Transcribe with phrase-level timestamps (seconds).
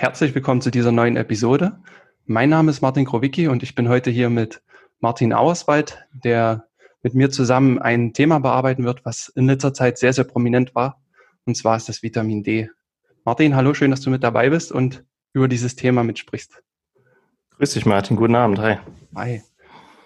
[0.00, 1.78] Herzlich willkommen zu dieser neuen Episode.
[2.24, 4.62] Mein Name ist Martin Krowicki und ich bin heute hier mit
[4.98, 6.64] Martin Auerswald, der
[7.02, 11.02] mit mir zusammen ein Thema bearbeiten wird, was in letzter Zeit sehr, sehr prominent war.
[11.44, 12.70] Und zwar ist das Vitamin D.
[13.24, 16.62] Martin, hallo, schön, dass du mit dabei bist und über dieses Thema mitsprichst.
[17.58, 18.16] Grüß dich, Martin.
[18.16, 18.58] Guten Abend.
[18.58, 18.78] Hi.
[19.14, 19.42] Hi.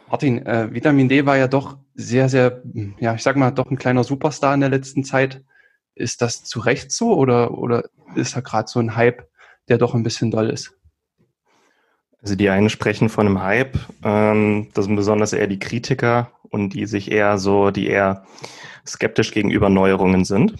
[0.08, 2.64] Martin, äh, Vitamin D war ja doch sehr, sehr,
[2.98, 5.44] ja, ich sag mal, doch ein kleiner Superstar in der letzten Zeit.
[5.94, 7.84] Ist das zu Recht so oder, oder
[8.16, 9.28] ist da gerade so ein Hype,
[9.68, 10.76] der doch ein bisschen doll ist.
[12.20, 16.70] Also die einen sprechen von einem Hype, ähm, das sind besonders eher die Kritiker und
[16.70, 18.24] die sich eher so, die eher
[18.86, 20.56] skeptisch gegenüber Neuerungen sind.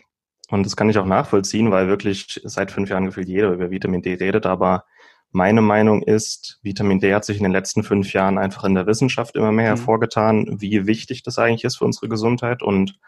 [0.50, 4.02] Und das kann ich auch nachvollziehen, weil wirklich seit fünf Jahren gefühlt jeder über Vitamin
[4.02, 4.44] D redet.
[4.44, 4.84] Aber
[5.30, 8.86] meine Meinung ist, Vitamin D hat sich in den letzten fünf Jahren einfach in der
[8.86, 9.78] Wissenschaft immer mehr mhm.
[9.78, 12.98] hervorgetan, wie wichtig das eigentlich ist für unsere Gesundheit und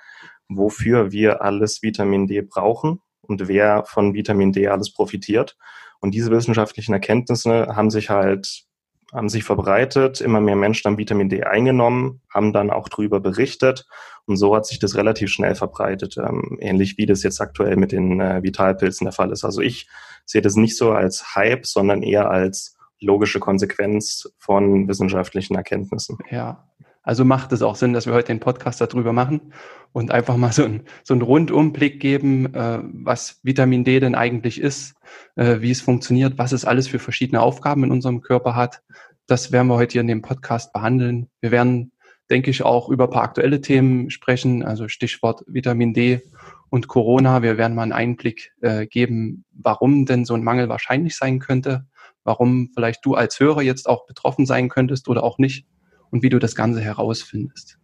[0.49, 5.57] wofür wir alles Vitamin D brauchen und wer von Vitamin D alles profitiert.
[6.01, 8.67] Und diese wissenschaftlichen Erkenntnisse haben sich halt
[9.13, 13.87] haben sich verbreitet, immer mehr Menschen haben Vitamin D eingenommen, haben dann auch drüber berichtet
[14.27, 17.93] und so hat sich das relativ schnell verbreitet, ähm, ähnlich wie das jetzt aktuell mit
[17.93, 19.45] den äh, Vitalpilzen der Fall ist.
[19.45, 19.89] Also ich
[20.25, 26.19] sehe das nicht so als Hype, sondern eher als logische Konsequenz von wissenschaftlichen Erkenntnissen.
[26.31, 26.67] Ja,
[27.07, 29.53] also macht es auch Sinn, dass wir heute den Podcast darüber machen
[29.93, 34.61] und einfach mal so, ein, so einen Rundumblick geben, äh, was Vitamin D denn eigentlich
[34.61, 34.97] ist,
[35.37, 38.83] äh, wie es funktioniert, was es alles für verschiedene Aufgaben in unserem Körper hat.
[39.29, 41.29] Das werden wir heute hier in dem Podcast behandeln.
[41.41, 41.93] Wir werden,
[42.29, 46.23] denke ich, auch über ein paar aktuelle Themen sprechen, also Stichwort Vitamin D
[46.71, 47.41] und Corona.
[47.43, 51.87] Wir werden mal einen Einblick äh, geben, warum denn so ein Mangel wahrscheinlich sein könnte,
[52.25, 55.67] warum vielleicht du als Hörer jetzt auch betroffen sein könntest oder auch nicht
[56.11, 57.79] und wie du das Ganze herausfindest.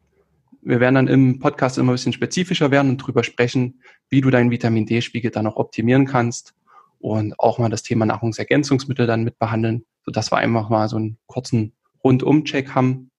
[0.63, 4.31] Wir werden dann im Podcast immer ein bisschen spezifischer werden und drüber sprechen, wie du
[4.31, 6.55] deinen Vitamin D-Spiegel dann auch optimieren kannst
[7.01, 11.19] und auch mal das Thema Nahrungsergänzungsmittel dann mit behandeln, sodass wir einfach mal so einen
[11.27, 11.73] kurzen
[12.05, 13.11] Rundum-Check haben.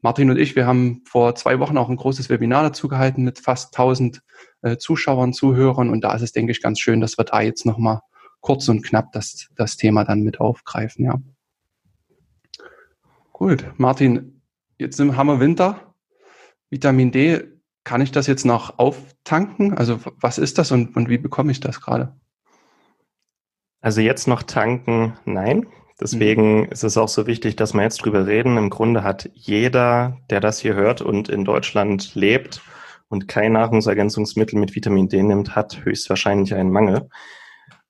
[0.00, 3.38] Martin und ich, wir haben vor zwei Wochen auch ein großes Webinar dazu gehalten mit
[3.38, 4.20] fast 1000
[4.62, 7.66] äh, Zuschauern, Zuhörern und da ist es, denke ich, ganz schön, dass wir da jetzt
[7.66, 8.00] nochmal
[8.40, 11.18] kurz und knapp das, das Thema dann mit aufgreifen, ja.
[13.38, 14.42] Gut, Martin,
[14.78, 15.94] jetzt haben wir Winter.
[16.70, 17.44] Vitamin D,
[17.84, 19.78] kann ich das jetzt noch auftanken?
[19.78, 22.16] Also was ist das und, und wie bekomme ich das gerade?
[23.80, 25.68] Also jetzt noch tanken, nein.
[26.00, 26.72] Deswegen mhm.
[26.72, 28.56] ist es auch so wichtig, dass wir jetzt drüber reden.
[28.56, 32.60] Im Grunde hat jeder, der das hier hört und in Deutschland lebt
[33.08, 37.08] und kein Nahrungsergänzungsmittel mit Vitamin D nimmt, hat höchstwahrscheinlich einen Mangel.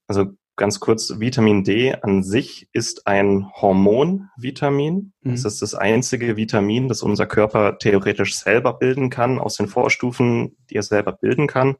[0.09, 0.27] Also
[0.59, 5.13] ganz kurz, Vitamin D an sich ist ein Hormonvitamin.
[5.23, 5.33] Mhm.
[5.33, 10.57] Es ist das einzige Vitamin, das unser Körper theoretisch selber bilden kann, aus den Vorstufen,
[10.69, 11.77] die er selber bilden kann.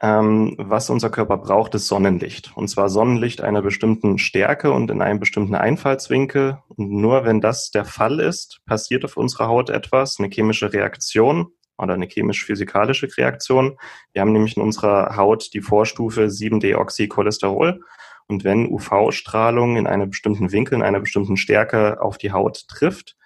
[0.00, 2.54] Ähm, was unser Körper braucht, ist Sonnenlicht.
[2.54, 6.58] Und zwar Sonnenlicht einer bestimmten Stärke und in einem bestimmten Einfallswinkel.
[6.68, 11.52] Und nur wenn das der Fall ist, passiert auf unserer Haut etwas, eine chemische Reaktion,
[11.78, 13.78] oder eine chemisch-physikalische Reaktion.
[14.12, 17.80] Wir haben nämlich in unserer Haut die Vorstufe 7-Deoxycholesterol.
[18.28, 23.16] Und wenn UV-Strahlung in einem bestimmten Winkel, in einer bestimmten Stärke auf die Haut trifft,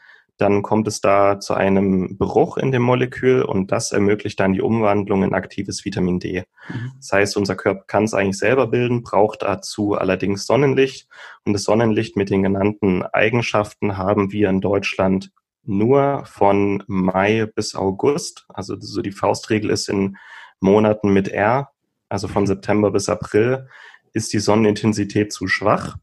[0.41, 4.63] dann kommt es da zu einem Bruch in dem Molekül und das ermöglicht dann die
[4.63, 6.45] Umwandlung in aktives Vitamin D.
[6.69, 6.93] Mhm.
[6.97, 11.09] Das heißt, unser Körper kann es eigentlich selber bilden, braucht dazu allerdings Sonnenlicht
[11.45, 15.31] und das Sonnenlicht mit den genannten Eigenschaften haben wir in Deutschland
[15.65, 18.45] nur von Mai bis August.
[18.49, 20.17] Also so die Faustregel ist in
[20.61, 21.71] Monaten mit R,
[22.09, 23.69] also von September bis April,
[24.13, 25.97] ist die Sonnenintensität zu schwach.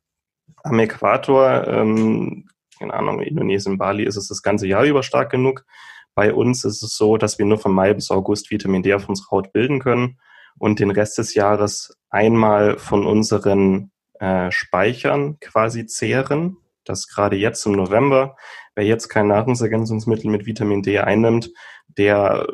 [0.63, 2.47] Am Äquator, ähm,
[2.79, 5.65] keine Ahnung, Indonesien, Bali ist es das ganze Jahr über stark genug.
[6.15, 9.07] Bei uns ist es so, dass wir nur von Mai bis August Vitamin D auf
[9.07, 10.19] unserer Haut bilden können
[10.57, 17.65] und den Rest des Jahres einmal von unseren äh, Speichern quasi zehren dass gerade jetzt
[17.65, 18.35] im November,
[18.77, 21.51] wer jetzt kein Nahrungsergänzungsmittel mit Vitamin D einnimmt,
[21.97, 22.47] der,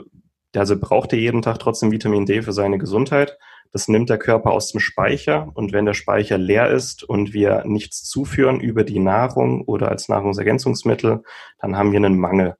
[0.54, 3.38] der also braucht er jeden Tag trotzdem Vitamin D für seine Gesundheit.
[3.74, 7.64] Das nimmt der Körper aus dem Speicher und wenn der Speicher leer ist und wir
[7.66, 11.24] nichts zuführen über die Nahrung oder als Nahrungsergänzungsmittel,
[11.60, 12.56] dann haben wir einen Mangel.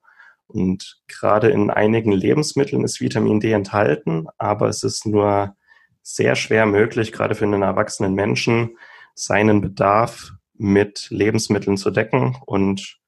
[0.46, 5.56] Und gerade in einigen Lebensmitteln ist Vitamin D enthalten, aber es ist nur
[6.02, 8.76] sehr schwer möglich, gerade für einen erwachsenen Menschen,
[9.14, 12.36] seinen Bedarf mit Lebensmitteln zu decken.
[12.44, 12.98] Und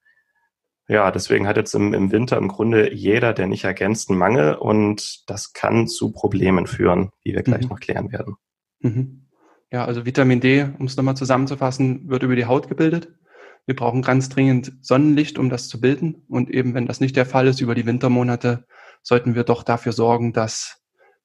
[0.87, 5.29] ja, deswegen hat jetzt im, im Winter im Grunde jeder der nicht ergänzten Mangel und
[5.29, 7.69] das kann zu Problemen führen, wie wir gleich mhm.
[7.69, 8.35] noch klären werden.
[8.79, 9.25] Mhm.
[9.69, 13.09] Ja, also Vitamin D, um es nochmal zusammenzufassen, wird über die Haut gebildet.
[13.65, 16.23] Wir brauchen ganz dringend Sonnenlicht, um das zu bilden.
[16.29, 18.65] Und eben, wenn das nicht der Fall ist, über die Wintermonate,
[19.03, 20.81] sollten wir doch dafür sorgen, dass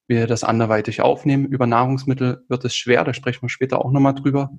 [0.09, 1.47] wir das anderweitig aufnehmen.
[1.47, 4.51] Über Nahrungsmittel wird es schwer, da sprechen wir später auch nochmal drüber,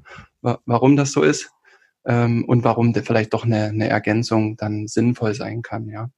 [0.42, 1.52] warum das so ist
[2.06, 5.88] ähm, und warum vielleicht doch eine, eine Ergänzung dann sinnvoll sein kann.
[5.88, 6.10] Ja.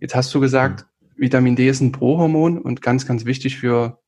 [0.00, 0.86] Jetzt hast du gesagt,
[1.16, 4.00] Vitamin D ist ein Prohormon und ganz, ganz wichtig für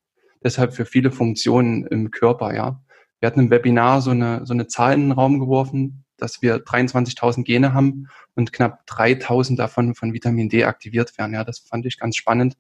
[0.43, 2.55] deshalb für viele Funktionen im Körper.
[2.55, 2.83] Ja,
[3.21, 6.57] wir hatten im Webinar so eine so eine Zahl in den Raum geworfen, dass wir
[6.57, 11.35] 23.000 Gene haben und knapp 3.000 davon von Vitamin D aktiviert werden.
[11.35, 12.57] Ja, das fand ich ganz spannend,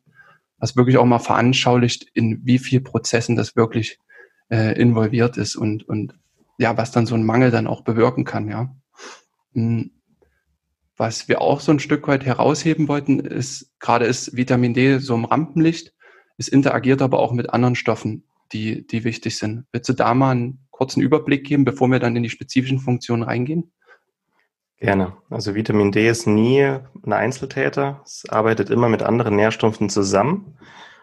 [0.58, 3.98] was wirklich auch mal veranschaulicht, in wie viel Prozessen das wirklich
[4.50, 6.14] äh, involviert ist und und
[6.58, 8.74] ja, was dann so ein Mangel dann auch bewirken kann, ja.
[9.52, 9.90] Hm.
[10.96, 15.14] Was wir auch so ein Stück weit herausheben wollten, ist, gerade ist Vitamin D so
[15.14, 15.92] im Rampenlicht,
[16.36, 19.66] es interagiert aber auch mit anderen Stoffen, die, die wichtig sind.
[19.72, 23.22] Willst du da mal einen kurzen Überblick geben, bevor wir dann in die spezifischen Funktionen
[23.22, 23.72] reingehen?
[24.78, 25.16] Gerne.
[25.30, 28.02] Also Vitamin D ist nie ein Einzeltäter.
[28.04, 30.58] Es arbeitet immer mit anderen Nährstoffen zusammen.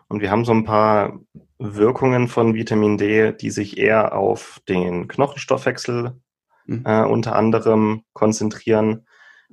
[0.08, 1.20] Und wir haben so ein paar
[1.62, 6.20] Wirkungen von Vitamin D, die sich eher auf den Knochenstoffwechsel
[6.66, 6.84] mhm.
[6.86, 9.06] äh, unter anderem konzentrieren.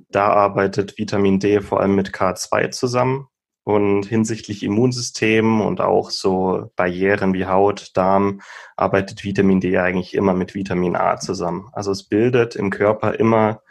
[0.09, 3.27] Da arbeitet Vitamin D vor allem mit K2 zusammen.
[3.63, 8.41] Und hinsichtlich Immunsystem und auch so Barrieren wie Haut, Darm
[8.75, 11.69] arbeitet Vitamin D eigentlich immer mit Vitamin A zusammen.
[11.73, 13.61] Also es bildet im Körper immer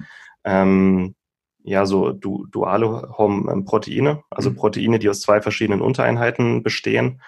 [0.45, 1.17] ähm,
[1.65, 3.09] ja so du, duale
[3.65, 4.57] Proteine, also mhm.
[4.57, 7.21] Proteine, die aus zwei verschiedenen Untereinheiten bestehen.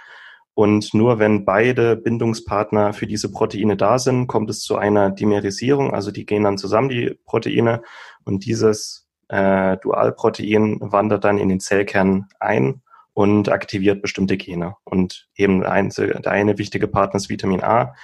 [0.55, 5.93] Und nur wenn beide Bindungspartner für diese Proteine da sind, kommt es zu einer Dimerisierung.
[5.93, 7.82] Also die gehen dann zusammen, die Proteine.
[8.25, 12.82] Und dieses äh, Dualprotein wandert dann in den Zellkern ein
[13.14, 14.76] und aktiviert bestimmte Gene.
[14.85, 17.94] Und eben der eine, wichtige Partner ist Vitamin A,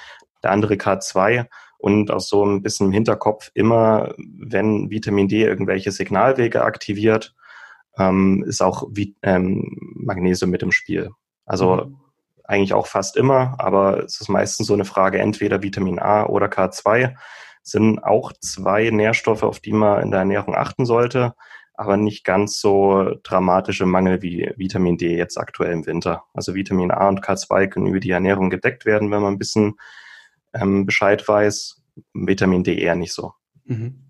[0.43, 1.47] der andere K2
[1.79, 7.35] und auch so ein bisschen im Hinterkopf immer, wenn Vitamin D irgendwelche Signalwege aktiviert,
[7.99, 11.11] ähm, ist auch wie, ähm, Magnesium mit im Spiel.
[11.45, 12.06] Also mhm.
[12.49, 16.47] Eigentlich auch fast immer, aber es ist meistens so eine Frage entweder Vitamin A oder
[16.47, 17.15] K2
[17.63, 21.35] sind auch zwei Nährstoffe, auf die man in der Ernährung achten sollte,
[21.75, 26.25] aber nicht ganz so dramatische Mangel wie Vitamin D jetzt aktuell im Winter.
[26.33, 29.75] Also Vitamin A und K2 können über die Ernährung gedeckt werden, wenn man ein bisschen
[30.55, 31.83] ähm, Bescheid weiß.
[32.15, 33.33] Vitamin D eher nicht so.
[33.65, 34.07] Mhm.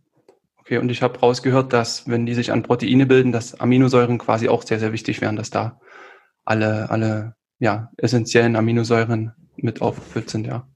[0.59, 4.49] Okay, und ich habe rausgehört, dass wenn die sich an Proteine bilden, dass Aminosäuren quasi
[4.49, 5.81] auch sehr, sehr wichtig wären, dass da
[6.45, 10.67] alle, alle ja, essentiellen Aminosäuren mit aufgefüllt sind, ja.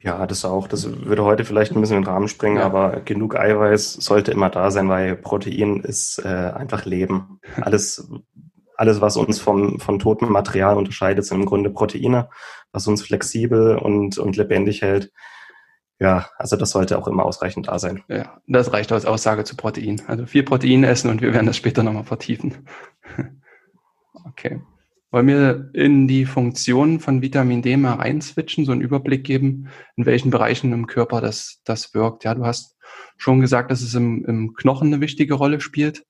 [0.00, 0.66] Ja, das auch.
[0.66, 2.64] Das würde heute vielleicht ein bisschen in den Rahmen springen, ja.
[2.64, 7.38] aber genug Eiweiß sollte immer da sein, weil Protein ist äh, einfach Leben.
[7.60, 8.10] Alles,
[8.76, 12.30] alles, was uns vom, von totem Material unterscheidet, sind im Grunde Proteine,
[12.72, 15.12] was uns flexibel und, und lebendig hält.
[16.00, 18.02] Ja, also das sollte auch immer ausreichend da sein.
[18.08, 20.02] Ja, das reicht als Aussage zu Protein.
[20.08, 22.66] Also viel Protein essen und wir werden das später nochmal vertiefen.
[24.24, 24.60] okay.
[25.12, 30.06] Wollen wir in die Funktionen von Vitamin D mal reinswitchen, so einen Überblick geben, in
[30.06, 32.24] welchen Bereichen im Körper das, das wirkt?
[32.24, 32.78] Ja, du hast
[33.18, 36.06] schon gesagt, dass es im, im Knochen eine wichtige Rolle spielt.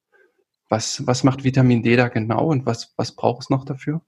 [0.68, 4.02] Was, was macht Vitamin D da genau und was, was braucht es noch dafür?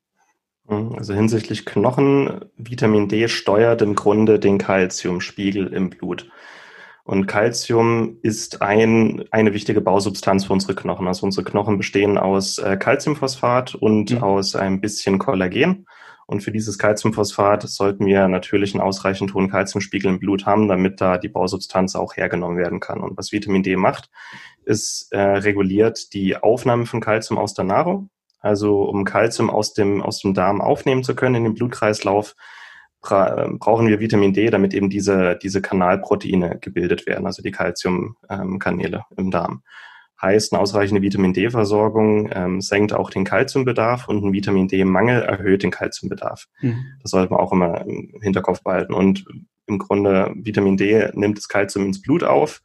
[0.68, 6.30] Mhm, also hinsichtlich Knochen, Vitamin D steuert im Grunde den Kalziumspiegel im Blut.
[7.04, 11.06] Und Calcium ist ein, eine wichtige Bausubstanz für unsere Knochen.
[11.06, 14.22] Also unsere Knochen bestehen aus äh, Calciumphosphat und mhm.
[14.22, 15.86] aus ein bisschen Kollagen.
[16.26, 21.02] Und für dieses Calciumphosphat sollten wir natürlich einen ausreichend hohen Calciumspiegel im Blut haben, damit
[21.02, 23.00] da die Bausubstanz auch hergenommen werden kann.
[23.00, 24.08] Und was Vitamin D macht,
[24.64, 28.08] ist äh, reguliert die Aufnahme von Calcium aus der Nahrung.
[28.40, 32.34] Also um Calcium aus dem, aus dem Darm aufnehmen zu können in den Blutkreislauf,
[33.04, 39.16] brauchen wir Vitamin D, damit eben diese, diese Kanalproteine gebildet werden, also die Calciumkanäle ähm,
[39.16, 39.62] im Darm.
[40.20, 45.62] Heißt, eine ausreichende Vitamin D-Versorgung ähm, senkt auch den Calciumbedarf und ein Vitamin D-Mangel erhöht
[45.62, 46.46] den Calciumbedarf.
[46.60, 46.84] Mhm.
[47.02, 48.94] Das sollte man auch immer im Hinterkopf behalten.
[48.94, 49.24] Und
[49.66, 52.62] im Grunde Vitamin D nimmt das Calcium ins Blut auf.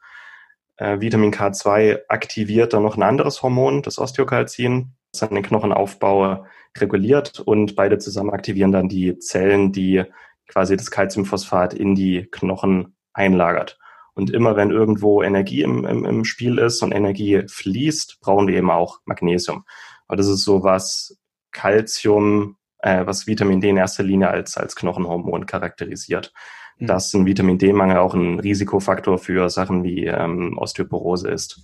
[0.78, 6.46] Äh, Vitamin K2 aktiviert dann noch ein anderes Hormon, das Osteokalzin, das dann den Knochenaufbau
[6.78, 10.04] reguliert und beide zusammen aktivieren dann die Zellen, die
[10.50, 13.80] quasi das Calciumphosphat in die Knochen einlagert.
[14.14, 18.58] Und immer wenn irgendwo Energie im, im, im Spiel ist und Energie fließt, brauchen wir
[18.58, 19.64] eben auch Magnesium.
[20.08, 21.18] Aber das ist so was,
[21.52, 26.34] Calcium äh, was Vitamin D in erster Linie als, als Knochenhormon charakterisiert.
[26.78, 26.88] Mhm.
[26.88, 31.64] Dass ein Vitamin D-Mangel auch ein Risikofaktor für Sachen wie ähm, Osteoporose ist.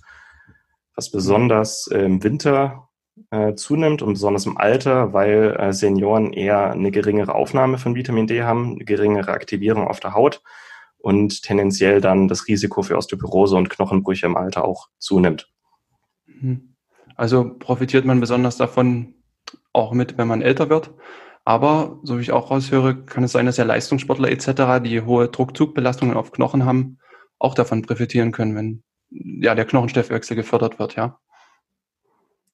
[0.94, 2.85] Was besonders äh, im Winter
[3.30, 8.26] äh, zunimmt und besonders im Alter, weil äh, Senioren eher eine geringere Aufnahme von Vitamin
[8.26, 10.42] D haben, eine geringere Aktivierung auf der Haut
[10.98, 15.50] und tendenziell dann das Risiko für Osteoporose und Knochenbrüche im Alter auch zunimmt.
[16.26, 16.74] Mhm.
[17.14, 19.14] Also profitiert man besonders davon
[19.72, 20.92] auch mit, wenn man älter wird.
[21.44, 25.28] Aber, so wie ich auch raushöre, kann es sein, dass ja Leistungssportler etc., die hohe
[25.28, 26.98] Druckzugbelastungen auf Knochen haben,
[27.38, 31.20] auch davon profitieren können, wenn ja der Knochenstoffwechsel gefördert wird, ja.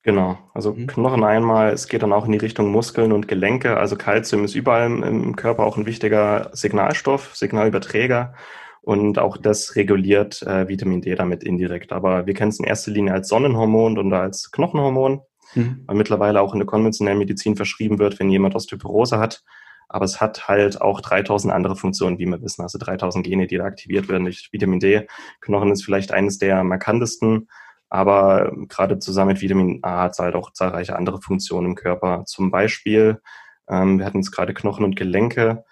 [0.05, 0.89] Genau, also mhm.
[0.89, 3.77] Knochen einmal, es geht dann auch in die Richtung Muskeln und Gelenke.
[3.77, 8.35] Also Kalzium ist überall im Körper auch ein wichtiger Signalstoff, Signalüberträger.
[8.81, 11.93] Und auch das reguliert äh, Vitamin D damit indirekt.
[11.93, 15.21] Aber wir kennen es in erster Linie als Sonnenhormon und als Knochenhormon,
[15.55, 15.85] mhm.
[15.87, 19.45] weil mittlerweile auch in der konventionellen Medizin verschrieben wird, wenn jemand Osteoporose hat.
[19.89, 22.63] Aber es hat halt auch 3000 andere Funktionen, wie wir wissen.
[22.63, 25.07] Also 3000 Gene, die da aktiviert werden durch Vitamin D.
[25.41, 27.47] Knochen ist vielleicht eines der markantesten
[27.93, 32.25] aber gerade zusammen mit Vitamin A hat es halt auch zahlreiche andere Funktionen im Körper.
[32.25, 33.21] Zum Beispiel,
[33.69, 35.63] ähm, wir hatten es gerade Knochen und Gelenke,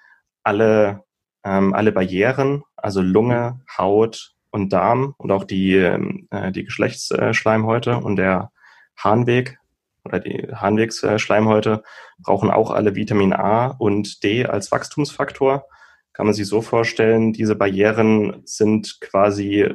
[0.43, 1.03] alle,
[1.45, 8.17] ähm, alle Barrieren, also Lunge, Haut und Darm und auch die, äh, die Geschlechtsschleimhäute und
[8.17, 8.53] der
[8.99, 9.59] Harnweg
[10.05, 11.83] oder die Harnwegsschleimhäute
[12.19, 15.65] brauchen auch alle Vitamin A und D als Wachstumsfaktor.
[16.13, 19.75] Kann man sich so vorstellen, diese Barrieren sind quasi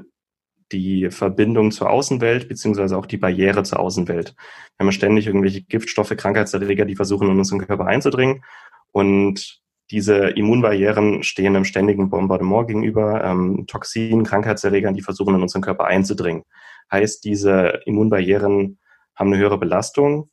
[0.71, 4.35] die Verbindung zur Außenwelt beziehungsweise auch die Barriere zur Außenwelt.
[4.77, 8.43] Wir haben ständig irgendwelche Giftstoffe, Krankheitserreger, die versuchen, in unseren Körper einzudringen.
[8.91, 15.61] Und diese Immunbarrieren stehen einem ständigen Bombardement gegenüber, ähm, Toxinen, Krankheitserregern, die versuchen, in unseren
[15.61, 16.43] Körper einzudringen.
[16.91, 18.79] Heißt, diese Immunbarrieren
[19.15, 20.29] haben eine höhere Belastung,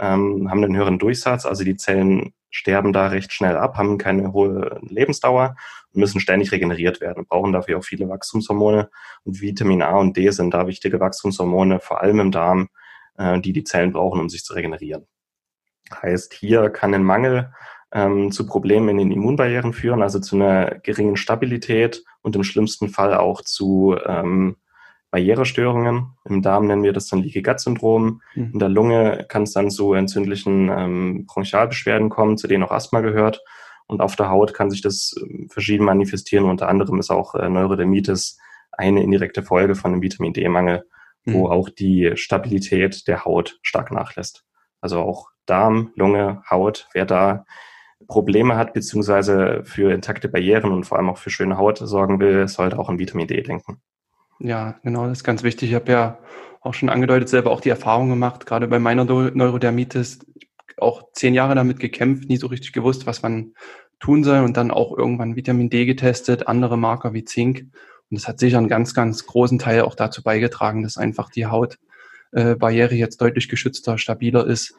[0.00, 4.32] ähm, haben einen höheren Durchsatz, also die Zellen sterben da recht schnell ab, haben keine
[4.32, 5.56] hohe Lebensdauer
[5.92, 8.88] und müssen ständig regeneriert werden, brauchen dafür auch viele Wachstumshormone.
[9.24, 12.68] Und Vitamin A und D sind da wichtige Wachstumshormone, vor allem im Darm,
[13.18, 15.06] äh, die die Zellen brauchen, um sich zu regenerieren.
[15.92, 17.52] Heißt, hier kann ein Mangel
[17.92, 22.88] ähm, zu Problemen in den Immunbarrieren führen, also zu einer geringen Stabilität und im schlimmsten
[22.88, 24.56] Fall auch zu ähm,
[25.10, 26.12] Barrierestörungen.
[26.24, 28.20] Im Darm nennen wir das dann Leaky Gut Syndrom.
[28.34, 28.50] Mhm.
[28.52, 33.00] In der Lunge kann es dann zu entzündlichen ähm, Bronchialbeschwerden kommen, zu denen auch Asthma
[33.00, 33.42] gehört.
[33.86, 36.44] Und auf der Haut kann sich das ähm, verschieden manifestieren.
[36.44, 38.38] Unter anderem ist auch äh, Neurodermitis
[38.72, 40.84] eine indirekte Folge von einem Vitamin D-Mangel,
[41.24, 41.34] mhm.
[41.34, 44.44] wo auch die Stabilität der Haut stark nachlässt.
[44.80, 47.46] Also auch Darm, Lunge, Haut, wer da
[48.08, 52.46] Probleme hat, beziehungsweise für intakte Barrieren und vor allem auch für schöne Haut sorgen will,
[52.48, 53.80] sollte auch an Vitamin D denken.
[54.38, 55.70] Ja, genau, das ist ganz wichtig.
[55.70, 56.18] Ich habe ja
[56.60, 60.18] auch schon angedeutet, selber auch die Erfahrung gemacht, gerade bei meiner Neurodermitis,
[60.78, 63.54] auch zehn Jahre damit gekämpft, nie so richtig gewusst, was man
[63.98, 67.60] tun soll und dann auch irgendwann Vitamin D getestet, andere Marker wie Zink.
[68.10, 71.46] Und das hat sicher einen ganz, ganz großen Teil auch dazu beigetragen, dass einfach die
[71.46, 74.74] Hautbarriere jetzt deutlich geschützter, stabiler ist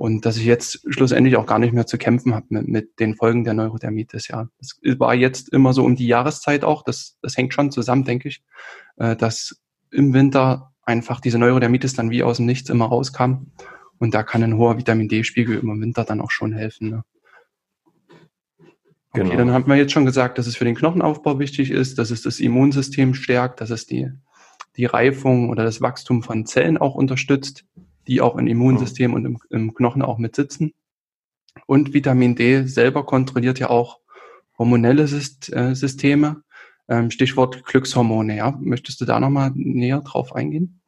[0.00, 3.16] und dass ich jetzt schlussendlich auch gar nicht mehr zu kämpfen habe mit, mit den
[3.16, 4.28] Folgen der Neurodermitis.
[4.28, 6.82] Ja, das war jetzt immer so um die Jahreszeit auch.
[6.82, 8.42] Das, das hängt schon zusammen, denke ich,
[8.96, 13.50] äh, dass im Winter einfach diese Neurodermitis dann wie aus dem Nichts immer rauskam.
[13.98, 16.88] Und da kann ein hoher Vitamin D-Spiegel im Winter dann auch schon helfen.
[16.88, 17.04] Ne?
[19.10, 19.36] Okay, genau.
[19.36, 22.22] dann haben wir jetzt schon gesagt, dass es für den Knochenaufbau wichtig ist, dass es
[22.22, 24.10] das Immunsystem stärkt, dass es die,
[24.78, 27.66] die Reifung oder das Wachstum von Zellen auch unterstützt
[28.10, 30.74] die auch im Immunsystem und im, im Knochen auch mit sitzen.
[31.66, 34.00] Und Vitamin D selber kontrolliert ja auch
[34.58, 36.42] hormonelle äh, Systeme.
[36.88, 38.36] Ähm, Stichwort Glückshormone.
[38.36, 40.80] Ja, möchtest du da nochmal näher drauf eingehen?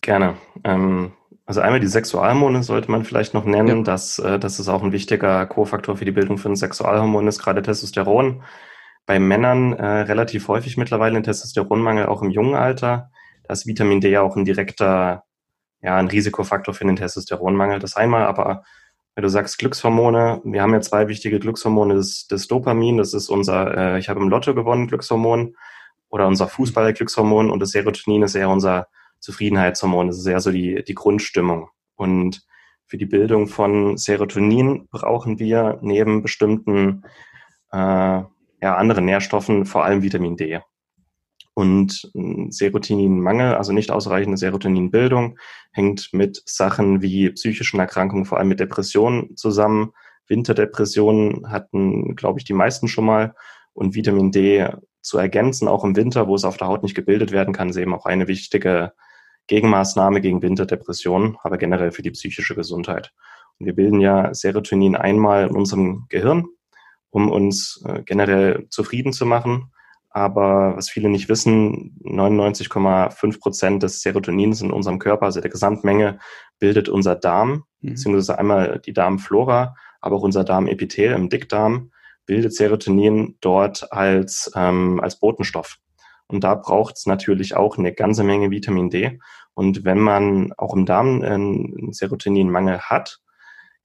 [0.00, 0.38] Gerne.
[0.64, 1.12] Ähm,
[1.44, 3.78] also einmal die Sexualhormone sollte man vielleicht noch nennen.
[3.78, 3.82] Ja.
[3.82, 7.60] dass äh, das ist auch ein wichtiger Kofaktor für die Bildung von Sexualhormonen ist, gerade
[7.60, 8.42] Testosteron.
[9.04, 13.10] Bei Männern äh, relativ häufig mittlerweile ein Testosteronmangel, auch im jungen Alter.
[13.42, 15.24] Da ist Vitamin D ja auch ein direkter
[15.82, 17.78] ja, ein Risikofaktor für den Testosteronmangel.
[17.78, 18.64] Das einmal, aber
[19.14, 23.28] wenn du sagst Glückshormone, wir haben ja zwei wichtige Glückshormone, das, das Dopamin, das ist
[23.28, 25.54] unser, äh, ich habe im Lotto gewonnen, Glückshormon,
[26.10, 28.88] oder unser Fußball-Glückshormon und das Serotonin ist eher unser
[29.20, 31.68] Zufriedenheitshormon, das ist eher so die, die Grundstimmung.
[31.94, 32.42] Und
[32.86, 37.02] für die Bildung von Serotonin brauchen wir neben bestimmten
[37.72, 40.60] äh, ja, anderen Nährstoffen vor allem Vitamin D.
[41.60, 42.10] Und
[42.48, 45.38] Serotoninmangel, also nicht ausreichende Serotoninbildung,
[45.72, 49.92] hängt mit Sachen wie psychischen Erkrankungen, vor allem mit Depressionen zusammen.
[50.26, 53.34] Winterdepressionen hatten, glaube ich, die meisten schon mal.
[53.74, 54.70] Und Vitamin D
[55.02, 57.76] zu ergänzen, auch im Winter, wo es auf der Haut nicht gebildet werden kann, ist
[57.76, 58.94] eben auch eine wichtige
[59.46, 63.12] Gegenmaßnahme gegen Winterdepressionen, aber generell für die psychische Gesundheit.
[63.58, 66.46] Wir bilden ja Serotonin einmal in unserem Gehirn,
[67.10, 69.70] um uns äh, generell zufrieden zu machen.
[70.10, 76.18] Aber was viele nicht wissen, 99,5 Prozent des Serotonins in unserem Körper, also der Gesamtmenge,
[76.58, 77.90] bildet unser Darm, mhm.
[77.90, 81.90] beziehungsweise einmal die Darmflora, aber auch unser Darmepithel im Dickdarm
[82.26, 85.78] bildet Serotonin dort als, ähm, als Botenstoff.
[86.26, 89.18] Und da braucht es natürlich auch eine ganze Menge Vitamin D.
[89.54, 93.20] Und wenn man auch im Darm einen Serotoninmangel hat,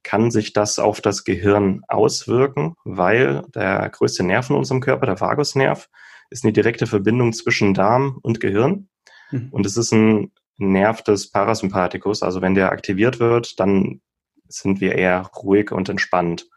[0.03, 5.19] kann sich das auf das Gehirn auswirken, weil der größte Nerv in unserem Körper, der
[5.19, 5.89] Vagusnerv,
[6.29, 8.89] ist eine direkte Verbindung zwischen Darm und Gehirn.
[9.31, 9.49] Mhm.
[9.51, 12.23] Und es ist ein Nerv des Parasympathikus.
[12.23, 14.01] Also wenn der aktiviert wird, dann
[14.47, 16.47] sind wir eher ruhig und entspannt.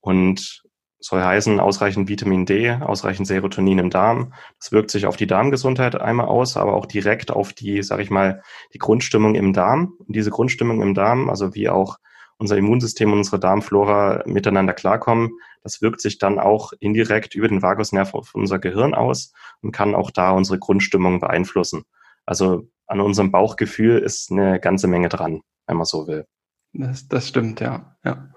[0.00, 0.62] Und
[1.00, 4.34] soll heißen, ausreichend Vitamin D, ausreichend Serotonin im Darm.
[4.58, 8.10] Das wirkt sich auf die Darmgesundheit einmal aus, aber auch direkt auf die, sag ich
[8.10, 8.42] mal,
[8.74, 9.94] die Grundstimmung im Darm.
[9.98, 11.96] Und diese Grundstimmung im Darm, also wie auch
[12.40, 15.30] unser Immunsystem und unsere Darmflora miteinander klarkommen,
[15.62, 19.94] das wirkt sich dann auch indirekt über den Vagusnerv auf unser Gehirn aus und kann
[19.94, 21.84] auch da unsere Grundstimmung beeinflussen.
[22.24, 26.26] Also an unserem Bauchgefühl ist eine ganze Menge dran, wenn man so will.
[26.72, 27.96] Das, das stimmt, ja.
[28.04, 28.30] ja.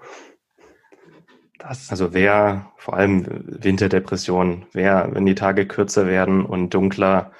[1.58, 7.32] Das also wer, vor allem Winterdepression, wer, wenn die Tage kürzer werden und dunkler,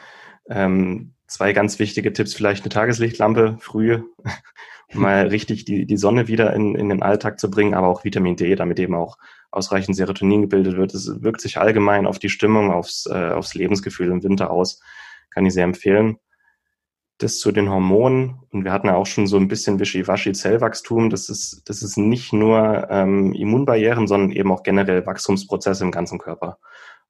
[0.49, 4.05] ähm, zwei ganz wichtige Tipps, vielleicht eine Tageslichtlampe früh, um
[5.01, 8.37] mal richtig die, die Sonne wieder in, in den Alltag zu bringen, aber auch Vitamin
[8.37, 9.19] D, damit eben auch
[9.51, 10.95] ausreichend Serotonin gebildet wird.
[10.95, 14.81] Es wirkt sich allgemein auf die Stimmung, aufs, äh, aufs Lebensgefühl im Winter aus.
[15.31, 16.19] Kann ich sehr empfehlen
[17.19, 21.29] das zu den Hormonen, und wir hatten ja auch schon so ein bisschen Wischiwaschi-Zellwachstum, das
[21.29, 26.59] ist, das ist nicht nur ähm, Immunbarrieren, sondern eben auch generell Wachstumsprozesse im ganzen Körper.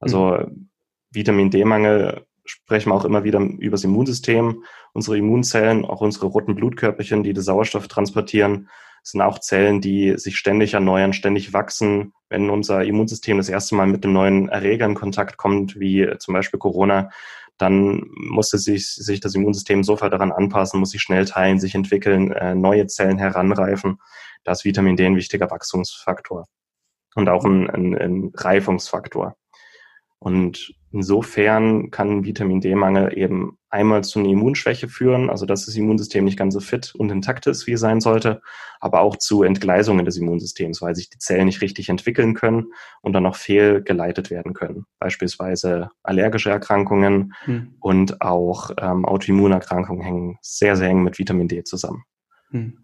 [0.01, 0.69] Also mhm.
[1.11, 4.65] Vitamin D-Mangel sprechen wir auch immer wieder über das Immunsystem.
[4.93, 8.69] Unsere Immunzellen, auch unsere roten Blutkörperchen, die den Sauerstoff transportieren,
[9.03, 12.15] sind auch Zellen, die sich ständig erneuern, ständig wachsen.
[12.31, 16.33] Wenn unser Immunsystem das erste Mal mit einem neuen Erreger in Kontakt kommt, wie zum
[16.33, 17.11] Beispiel Corona,
[17.59, 22.33] dann musste sich, sich das Immunsystem sofort daran anpassen, muss sich schnell teilen, sich entwickeln,
[22.33, 24.01] äh, neue Zellen heranreifen.
[24.43, 26.47] Da ist Vitamin D ein wichtiger Wachstumsfaktor
[27.15, 29.37] und auch ein, ein, ein Reifungsfaktor.
[30.25, 36.25] Und insofern kann Vitamin D-Mangel eben einmal zu einer Immunschwäche führen, also dass das Immunsystem
[36.25, 38.41] nicht ganz so fit und intakt ist, wie es sein sollte,
[38.81, 43.13] aber auch zu Entgleisungen des Immunsystems, weil sich die Zellen nicht richtig entwickeln können und
[43.13, 44.87] dann auch fehlgeleitet werden können.
[44.99, 47.75] Beispielsweise allergische Erkrankungen hm.
[47.81, 52.05] und auch ähm, Autoimmunerkrankungen hängen sehr, sehr eng mit Vitamin D zusammen.
[52.49, 52.79] Hm.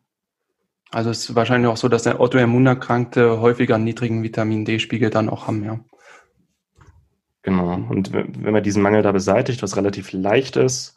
[0.91, 5.31] Also es ist wahrscheinlich auch so, dass der Autoimmunerkrankte häufiger einen niedrigen Vitamin D-Spiegel dann
[5.31, 5.81] auch haben, ja.
[7.43, 7.75] Genau.
[7.89, 10.97] Und wenn man diesen Mangel da beseitigt, was relativ leicht ist,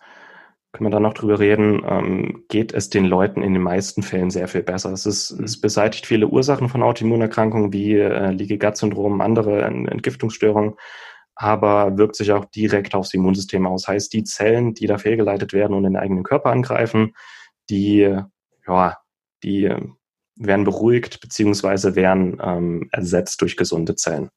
[0.74, 4.32] können wir dann noch drüber reden, ähm, geht es den Leuten in den meisten Fällen
[4.32, 4.92] sehr viel besser.
[4.92, 10.74] Es, ist, es beseitigt viele Ursachen von Autoimmunerkrankungen wie äh, Leaky Gut Syndrom, andere Entgiftungsstörungen,
[11.36, 13.88] aber wirkt sich auch direkt aufs Immunsystem aus.
[13.88, 17.14] Heißt, die Zellen, die da fehlgeleitet werden und den eigenen Körper angreifen,
[17.70, 18.12] die,
[18.68, 18.98] ja,
[19.44, 19.72] die
[20.36, 24.30] werden beruhigt beziehungsweise werden ähm, ersetzt durch gesunde Zellen.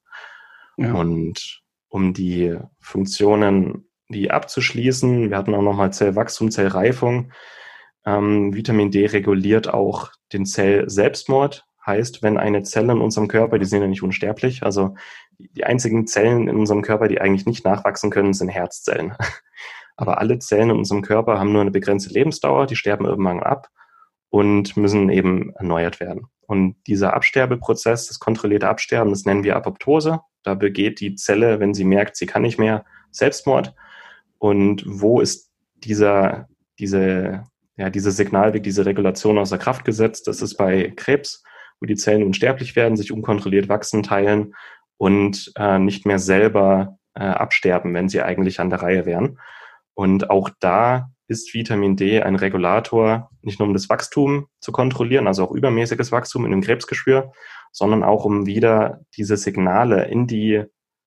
[0.77, 0.93] Ja.
[0.93, 5.29] Und um die Funktionen wie abzuschließen.
[5.29, 7.31] Wir hatten auch nochmal Zellwachstum, Zellreifung.
[8.05, 11.65] Ähm, Vitamin D reguliert auch den Zellselbstmord.
[11.85, 14.95] Heißt, wenn eine Zelle in unserem Körper, die sind ja nicht unsterblich, also
[15.39, 19.15] die einzigen Zellen in unserem Körper, die eigentlich nicht nachwachsen können, sind Herzzellen.
[19.95, 23.69] Aber alle Zellen in unserem Körper haben nur eine begrenzte Lebensdauer, die sterben irgendwann ab
[24.29, 26.27] und müssen eben erneuert werden.
[26.41, 30.19] Und dieser Absterbeprozess, das kontrollierte Absterben, das nennen wir Apoptose.
[30.47, 33.75] Da begeht die Zelle, wenn sie merkt, sie kann nicht mehr, Selbstmord.
[34.37, 36.47] Und wo ist dieser,
[36.79, 37.43] diese,
[37.75, 40.25] ja, diese Signalweg, diese Regulation außer Kraft gesetzt?
[40.25, 41.43] Das ist bei Krebs,
[41.81, 44.55] wo die Zellen unsterblich werden, sich unkontrolliert wachsen, teilen
[44.95, 49.39] und äh, nicht mehr selber äh, absterben, wenn sie eigentlich an der Reihe wären.
[49.95, 55.27] Und auch da ist Vitamin D ein Regulator, nicht nur um das Wachstum zu kontrollieren,
[55.27, 57.31] also auch übermäßiges Wachstum in dem Krebsgeschwür,
[57.71, 60.63] sondern auch um wieder diese Signale in die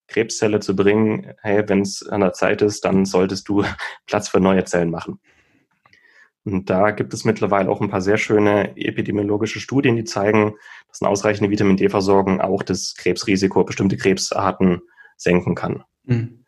[0.09, 3.65] Krebszelle zu bringen, hey, wenn es an der Zeit ist, dann solltest du
[4.07, 5.21] Platz für neue Zellen machen.
[6.45, 10.55] Und da gibt es mittlerweile auch ein paar sehr schöne epidemiologische Studien, die zeigen,
[10.89, 14.81] dass eine ausreichende Vitamin D-Versorgung auch das Krebsrisiko, bestimmte Krebsarten
[15.17, 15.85] senken kann.
[16.05, 16.40] Mhm.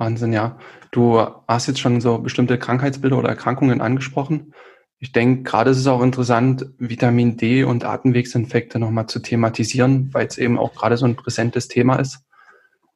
[0.00, 0.58] Wahnsinn, ja.
[0.90, 4.54] Du hast jetzt schon so bestimmte Krankheitsbilder oder Erkrankungen angesprochen.
[4.98, 10.26] Ich denke, gerade ist es auch interessant, Vitamin D und Atemwegsinfekte nochmal zu thematisieren, weil
[10.26, 12.24] es eben auch gerade so ein präsentes Thema ist.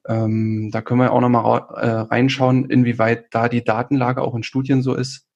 [0.06, 4.82] Ähm, da können wir auch nochmal äh, reinschauen, inwieweit da die Datenlage auch in Studien
[4.82, 5.26] so ist,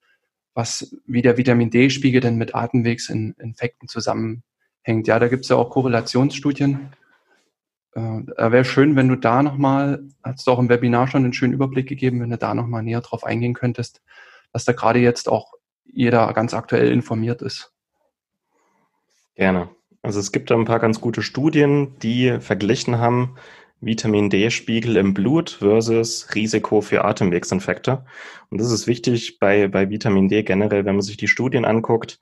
[0.54, 5.06] was, wie der Vitamin D-Spiegel denn mit Atemwegsinfekten zusammenhängt.
[5.06, 6.90] Ja, da gibt es ja auch Korrelationsstudien.
[7.94, 11.52] Äh, Wäre schön, wenn du da nochmal, hast du auch im Webinar schon einen schönen
[11.52, 14.02] Überblick gegeben, wenn du da nochmal näher drauf eingehen könntest,
[14.52, 17.72] dass da gerade jetzt auch jeder ganz aktuell informiert ist.
[19.34, 19.70] Gerne.
[20.02, 23.36] Also es gibt da ein paar ganz gute Studien, die verglichen haben
[23.80, 28.04] Vitamin D-Spiegel im Blut versus Risiko für Atemwegsinfekte.
[28.50, 32.18] Und das ist wichtig bei, bei Vitamin D generell, wenn man sich die Studien anguckt,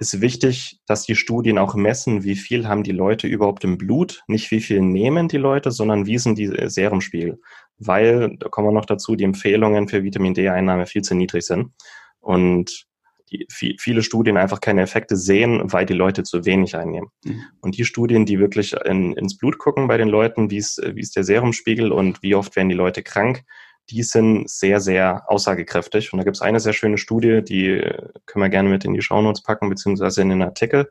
[0.00, 4.22] ist wichtig, dass die Studien auch messen, wie viel haben die Leute überhaupt im Blut,
[4.26, 7.38] nicht wie viel nehmen die Leute, sondern wie sind die Serumspiegel.
[7.76, 11.72] Weil, da kommen wir noch dazu, die Empfehlungen für Vitamin D-Einnahme viel zu niedrig sind.
[12.18, 12.86] Und
[13.30, 13.46] die,
[13.78, 17.10] viele Studien einfach keine Effekte sehen, weil die Leute zu wenig einnehmen.
[17.24, 17.42] Mhm.
[17.60, 21.00] Und die Studien, die wirklich in, ins Blut gucken bei den Leuten, wie ist, wie
[21.00, 23.42] ist der Serumspiegel und wie oft werden die Leute krank,
[23.90, 26.12] die sind sehr, sehr aussagekräftig.
[26.12, 27.80] Und da gibt es eine sehr schöne Studie, die
[28.26, 30.88] können wir gerne mit in die Shownotes packen, beziehungsweise in den Artikel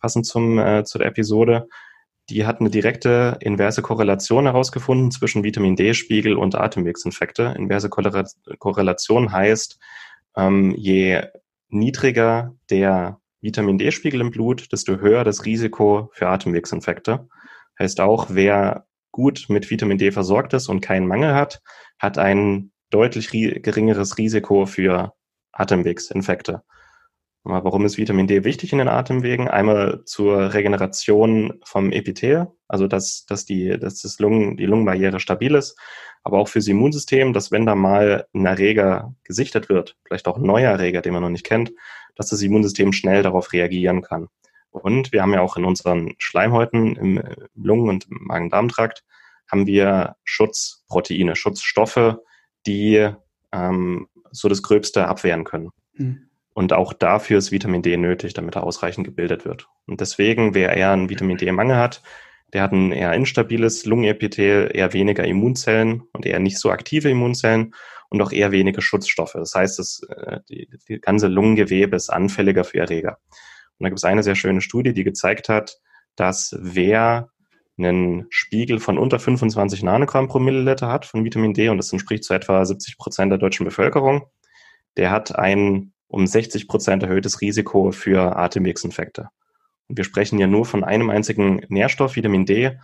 [0.00, 1.68] passend zum, äh, zu der Episode.
[2.28, 7.54] Die hat eine direkte inverse Korrelation herausgefunden zwischen Vitamin D-Spiegel und Atemwegsinfekte.
[7.56, 9.78] Inverse Korrelation heißt,
[10.36, 11.22] ähm, je
[11.68, 17.28] niedriger der Vitamin D-Spiegel im Blut, desto höher das Risiko für Atemwegsinfekte.
[17.78, 21.62] Heißt auch, wer gut mit Vitamin D versorgt ist und keinen Mangel hat,
[21.98, 25.14] hat ein deutlich geringeres Risiko für
[25.52, 26.62] Atemwegsinfekte.
[27.42, 29.48] Warum ist Vitamin D wichtig in den Atemwegen?
[29.48, 35.54] Einmal zur Regeneration vom Epithel, also dass, dass, die, dass das Lungen, die Lungenbarriere stabil
[35.54, 35.78] ist,
[36.22, 40.42] aber auch fürs Immunsystem, dass wenn da mal ein Erreger gesichtet wird, vielleicht auch ein
[40.42, 41.72] neuer Erreger, den man noch nicht kennt,
[42.16, 44.28] dass das Immunsystem schnell darauf reagieren kann.
[44.76, 47.22] Und wir haben ja auch in unseren Schleimhäuten im
[47.54, 49.04] Lungen- und im Magen-Darm-Trakt
[49.50, 52.16] haben wir Schutzproteine, Schutzstoffe,
[52.66, 53.08] die
[53.52, 55.70] ähm, so das Gröbste abwehren können.
[55.94, 56.28] Mhm.
[56.52, 59.68] Und auch dafür ist Vitamin D nötig, damit er ausreichend gebildet wird.
[59.86, 62.02] Und deswegen, wer eher einen Vitamin D-Mangel hat,
[62.52, 67.74] der hat ein eher instabiles Lungenepithel, eher weniger Immunzellen und eher nicht so aktive Immunzellen
[68.08, 69.34] und auch eher wenige Schutzstoffe.
[69.34, 73.18] Das heißt, das, äh, die, die ganze Lungengewebe ist anfälliger für Erreger.
[73.78, 75.78] Und da gibt es eine sehr schöne Studie, die gezeigt hat,
[76.16, 77.30] dass wer
[77.78, 82.24] einen Spiegel von unter 25 Nanogramm pro Milliliter hat von Vitamin D, und das entspricht
[82.24, 84.26] zu etwa 70 Prozent der deutschen Bevölkerung,
[84.96, 89.28] der hat ein um 60 Prozent erhöhtes Risiko für Atemwegsinfekte.
[89.88, 92.78] Und wir sprechen ja nur von einem einzigen Nährstoff, Vitamin D,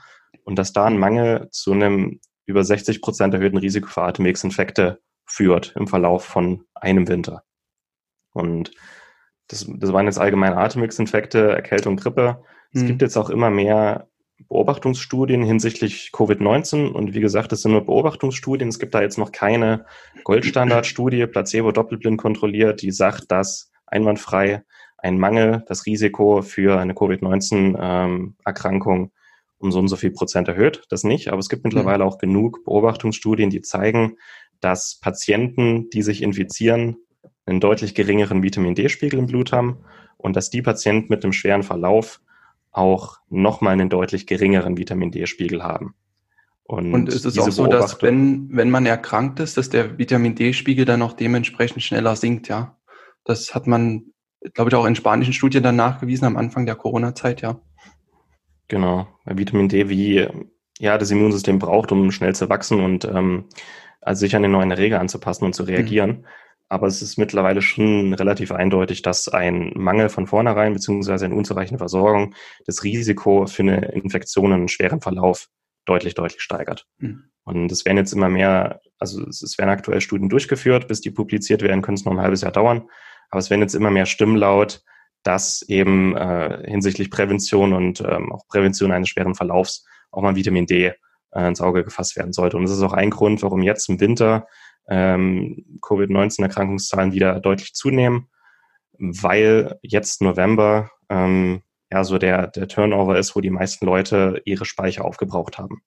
[0.45, 5.75] und dass da ein Mangel zu einem über 60 Prozent erhöhten Risiko für Atemwegsinfekte führt
[5.77, 7.45] im Verlauf von einem Winter.
[8.33, 8.73] Und
[9.53, 12.43] das, das waren jetzt allgemein Atemwegsinfekte, Erkältung, Grippe.
[12.73, 12.89] Es mhm.
[12.89, 14.09] gibt jetzt auch immer mehr
[14.49, 18.69] Beobachtungsstudien hinsichtlich Covid-19 und wie gesagt, das sind nur Beobachtungsstudien.
[18.69, 19.85] Es gibt da jetzt noch keine
[20.25, 24.65] Goldstandardstudie, Placebo doppelblind kontrolliert, die sagt, dass einwandfrei
[24.99, 29.11] ein Mangel das Risiko für eine Covid-19-Erkrankung ähm,
[29.59, 30.83] um so und so viel Prozent erhöht.
[30.89, 34.17] Das nicht, aber es gibt mittlerweile auch genug Beobachtungsstudien, die zeigen,
[34.61, 36.97] dass Patienten, die sich infizieren,
[37.47, 39.79] einen deutlich geringeren Vitamin D-Spiegel im Blut haben
[40.17, 42.21] und dass die Patienten mit einem schweren Verlauf
[42.71, 45.95] auch nochmal einen deutlich geringeren Vitamin D-Spiegel haben.
[46.65, 50.35] Und, und ist es auch so, dass wenn, wenn man erkrankt ist, dass der Vitamin
[50.35, 52.79] D-Spiegel dann auch dementsprechend schneller sinkt, ja?
[53.25, 54.07] Das hat man,
[54.55, 57.61] glaube ich, auch in spanischen Studien dann nachgewiesen am Anfang der Corona-Zeit, ja.
[58.69, 60.27] Genau, weil Vitamin D wie
[60.79, 63.45] ja das Immunsystem braucht, um schnell zu wachsen und ähm,
[64.01, 66.11] also sich an den neuen Erreger anzupassen und zu reagieren.
[66.11, 66.25] Mhm.
[66.73, 71.77] Aber es ist mittlerweile schon relativ eindeutig, dass ein Mangel von vornherein beziehungsweise eine unzureichende
[71.77, 75.49] Versorgung das Risiko für eine Infektion einen schweren Verlauf
[75.85, 76.87] deutlich, deutlich steigert.
[76.97, 77.25] Mhm.
[77.45, 81.61] Und es werden jetzt immer mehr, also es werden aktuell Studien durchgeführt, bis die publiziert
[81.61, 82.89] werden, können es noch ein halbes Jahr dauern.
[83.29, 84.83] Aber es werden jetzt immer mehr Stimmen laut,
[85.25, 90.65] dass eben äh, hinsichtlich Prävention und ähm, auch Prävention eines schweren Verlaufs auch mal Vitamin
[90.65, 90.95] D
[91.33, 92.57] äh, ins Auge gefasst werden sollte.
[92.57, 94.47] Und das ist auch ein Grund, warum jetzt im Winter
[94.89, 98.29] ähm, Covid-19-Erkrankungszahlen wieder deutlich zunehmen,
[98.99, 104.65] weil jetzt November ähm, ja so der, der Turnover ist, wo die meisten Leute ihre
[104.65, 105.83] Speicher aufgebraucht haben.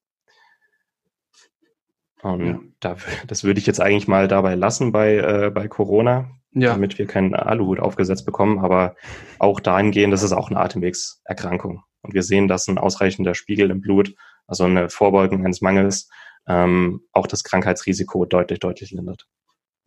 [2.22, 2.60] Und ja.
[2.80, 2.96] da,
[3.28, 6.72] das würde ich jetzt eigentlich mal dabei lassen bei, äh, bei Corona, ja.
[6.72, 8.60] damit wir keinen Aluhut aufgesetzt bekommen.
[8.60, 8.96] Aber
[9.38, 11.84] auch dahingehend, das ist auch eine Atemwegserkrankung.
[12.02, 14.16] Und wir sehen, dass ein ausreichender Spiegel im Blut,
[14.48, 16.10] also eine Vorbeugung eines Mangels,
[16.48, 19.28] ähm, auch das Krankheitsrisiko deutlich, deutlich lindert.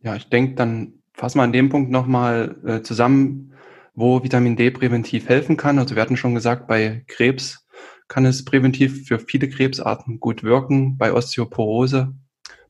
[0.01, 3.53] Ja, ich denke, dann fassen wir an dem Punkt nochmal äh, zusammen,
[3.93, 5.79] wo Vitamin D präventiv helfen kann.
[5.79, 7.65] Also wir hatten schon gesagt, bei Krebs
[8.07, 12.13] kann es präventiv für viele Krebsarten gut wirken, bei Osteoporose,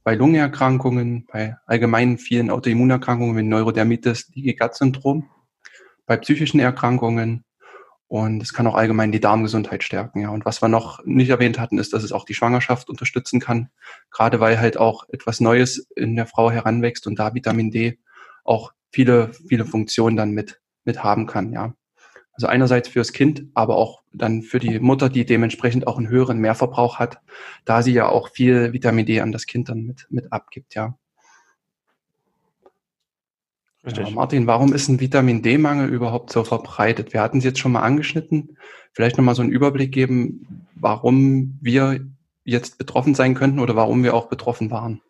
[0.03, 5.29] bei Lungenerkrankungen, bei allgemeinen vielen Autoimmunerkrankungen wie Neurodermitis, Leaky Gut Syndrom,
[6.05, 7.43] bei psychischen Erkrankungen
[8.09, 10.21] und es kann auch allgemein die Darmgesundheit stärken.
[10.21, 10.31] Ja.
[10.31, 13.69] Und was wir noch nicht erwähnt hatten, ist, dass es auch die Schwangerschaft unterstützen kann,
[14.09, 17.99] gerade weil halt auch etwas Neues in der Frau heranwächst und da Vitamin D
[18.43, 21.53] auch viele, viele Funktionen dann mit, mit haben kann.
[21.53, 21.75] Ja.
[22.33, 26.39] Also einerseits fürs Kind, aber auch dann für die Mutter, die dementsprechend auch einen höheren
[26.39, 27.19] Mehrverbrauch hat,
[27.63, 30.97] da sie ja auch viel Vitamin D an das Kind dann mit, mit abgibt, ja.
[33.85, 34.09] Richtig.
[34.09, 37.13] Ja, Martin, warum ist ein Vitamin D-Mangel überhaupt so verbreitet?
[37.13, 38.57] Wir hatten es jetzt schon mal angeschnitten.
[38.91, 42.01] Vielleicht nochmal so einen Überblick geben, warum wir
[42.43, 45.01] jetzt betroffen sein könnten oder warum wir auch betroffen waren.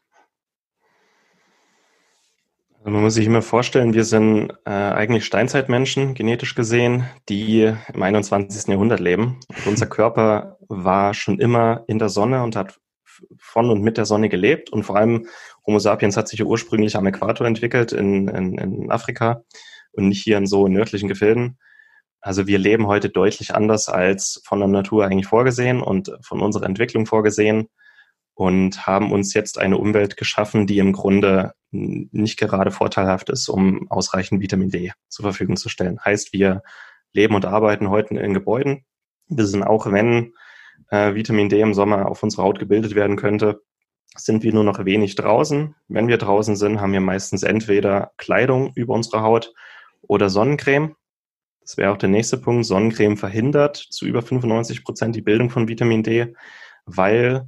[2.80, 8.02] Also man muss sich immer vorstellen, wir sind äh, eigentlich Steinzeitmenschen, genetisch gesehen, die im
[8.02, 8.68] 21.
[8.68, 9.40] Jahrhundert leben.
[9.50, 12.80] Und unser Körper war schon immer in der Sonne und hat
[13.38, 14.70] von und mit der Sonne gelebt.
[14.70, 15.28] Und vor allem
[15.66, 19.44] Homo sapiens hat sich ja ursprünglich am Äquator entwickelt, in, in, in Afrika
[19.92, 21.58] und nicht hier in so nördlichen Gefilden.
[22.22, 26.66] Also wir leben heute deutlich anders als von der Natur eigentlich vorgesehen und von unserer
[26.66, 27.70] Entwicklung vorgesehen
[28.34, 33.90] und haben uns jetzt eine Umwelt geschaffen, die im Grunde nicht gerade vorteilhaft ist, um
[33.90, 36.00] ausreichend Vitamin D zur Verfügung zu stellen.
[36.04, 36.64] Heißt, wir
[37.14, 38.86] leben und arbeiten heute in Gebäuden.
[39.28, 40.34] Wir sind auch, wenn
[40.90, 43.62] äh, Vitamin D im Sommer auf unserer Haut gebildet werden könnte,
[44.16, 45.76] sind wir nur noch wenig draußen.
[45.88, 49.54] Wenn wir draußen sind, haben wir meistens entweder Kleidung über unsere Haut
[50.02, 50.96] oder Sonnencreme.
[51.62, 52.66] Das wäre auch der nächste Punkt.
[52.66, 56.34] Sonnencreme verhindert zu über 95 Prozent die Bildung von Vitamin D,
[56.86, 57.48] weil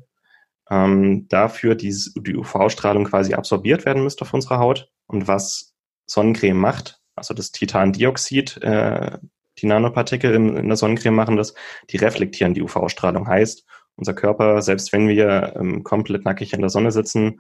[0.69, 4.89] ähm, dafür die, die UV-Strahlung quasi absorbiert werden müsste auf unserer Haut.
[5.08, 5.74] Und was
[6.06, 9.17] Sonnencreme macht, also das Titandioxid, äh,
[9.58, 11.54] die Nanopartikel in, in der Sonnencreme machen das,
[11.89, 13.28] die reflektieren die UV-Strahlung.
[13.28, 13.65] Heißt,
[14.01, 17.39] unser Körper, selbst wenn wir ähm, komplett nackig in der Sonne sitzen,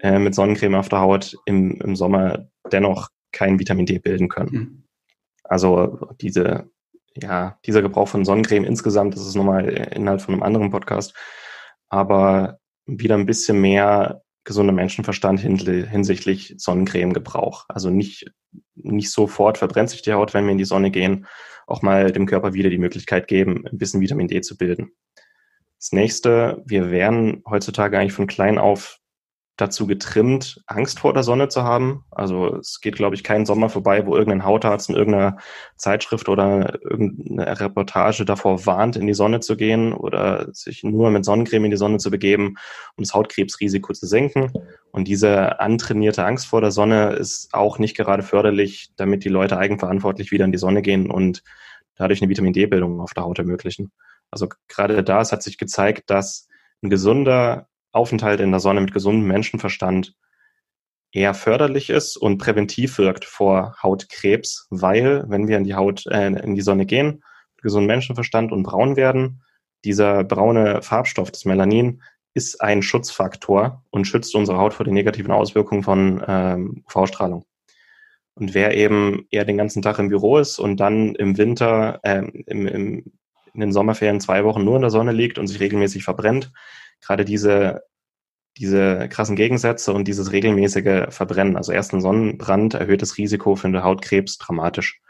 [0.00, 4.52] äh, mit Sonnencreme auf der Haut im, im Sommer dennoch kein Vitamin D bilden können.
[4.52, 4.84] Mhm.
[5.42, 6.70] Also diese,
[7.14, 11.14] ja, dieser Gebrauch von Sonnencreme insgesamt, das ist nochmal Inhalt von einem anderen Podcast,
[11.88, 17.64] aber wieder ein bisschen mehr gesunder Menschenverstand hinsichtlich Sonnencremegebrauch.
[17.68, 18.30] Also nicht,
[18.74, 21.26] nicht sofort verbrennt sich die Haut, wenn wir in die Sonne gehen,
[21.66, 24.92] auch mal dem Körper wieder die Möglichkeit geben, ein bisschen Vitamin D zu bilden.
[25.78, 28.98] Das nächste, wir werden heutzutage eigentlich von klein auf
[29.56, 32.04] dazu getrimmt, Angst vor der Sonne zu haben.
[32.10, 35.38] Also es geht, glaube ich, kein Sommer vorbei, wo irgendein Hautarzt in irgendeiner
[35.76, 41.24] Zeitschrift oder irgendeine Reportage davor warnt, in die Sonne zu gehen oder sich nur mit
[41.24, 42.56] Sonnencreme in die Sonne zu begeben,
[42.96, 44.52] um das Hautkrebsrisiko zu senken.
[44.90, 49.56] Und diese antrainierte Angst vor der Sonne ist auch nicht gerade förderlich, damit die Leute
[49.56, 51.42] eigenverantwortlich wieder in die Sonne gehen und
[51.94, 53.90] dadurch eine Vitamin D-Bildung auf der Haut ermöglichen.
[54.30, 56.48] Also gerade da, es hat sich gezeigt, dass
[56.82, 60.14] ein gesunder Aufenthalt in der Sonne mit gesundem Menschenverstand
[61.12, 66.26] eher förderlich ist und präventiv wirkt vor Hautkrebs, weil wenn wir in die Haut, äh,
[66.26, 67.22] in die Sonne gehen,
[67.62, 69.42] gesunden Menschenverstand und braun werden,
[69.84, 72.02] dieser braune Farbstoff, das Melanin,
[72.34, 77.46] ist ein Schutzfaktor und schützt unsere Haut vor den negativen Auswirkungen von ähm, UV-Strahlung.
[78.34, 82.18] Und wer eben eher den ganzen Tag im Büro ist und dann im Winter, äh,
[82.18, 83.04] im, im,
[83.56, 86.52] in den Sommerferien zwei Wochen nur in der Sonne liegt und sich regelmäßig verbrennt,
[87.00, 87.82] gerade diese,
[88.56, 93.68] diese krassen Gegensätze und dieses regelmäßige Verbrennen, also erst ein Sonnenbrand erhöht das Risiko für
[93.68, 95.00] eine Hautkrebs dramatisch.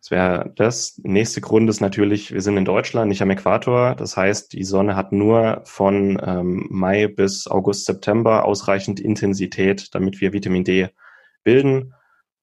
[0.00, 1.00] Das wäre das.
[1.02, 3.96] Nächste Grund ist natürlich, wir sind in Deutschland, nicht am Äquator.
[3.96, 10.20] Das heißt, die Sonne hat nur von ähm, Mai bis August, September ausreichend Intensität, damit
[10.20, 10.90] wir Vitamin D
[11.42, 11.92] bilden.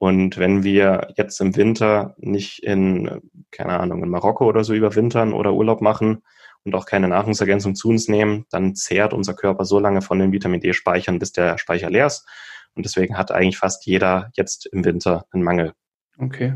[0.03, 5.31] Und wenn wir jetzt im Winter nicht in, keine Ahnung, in Marokko oder so überwintern
[5.31, 6.23] oder Urlaub machen,
[6.65, 10.33] und auch keine Nahrungsergänzung zu uns nehmen, dann zehrt unser Körper so lange von den
[10.33, 12.27] Vitamin D-Speichern, bis der Speicher leer ist.
[12.75, 15.73] Und deswegen hat eigentlich fast jeder jetzt im Winter einen Mangel.
[16.17, 16.55] Okay.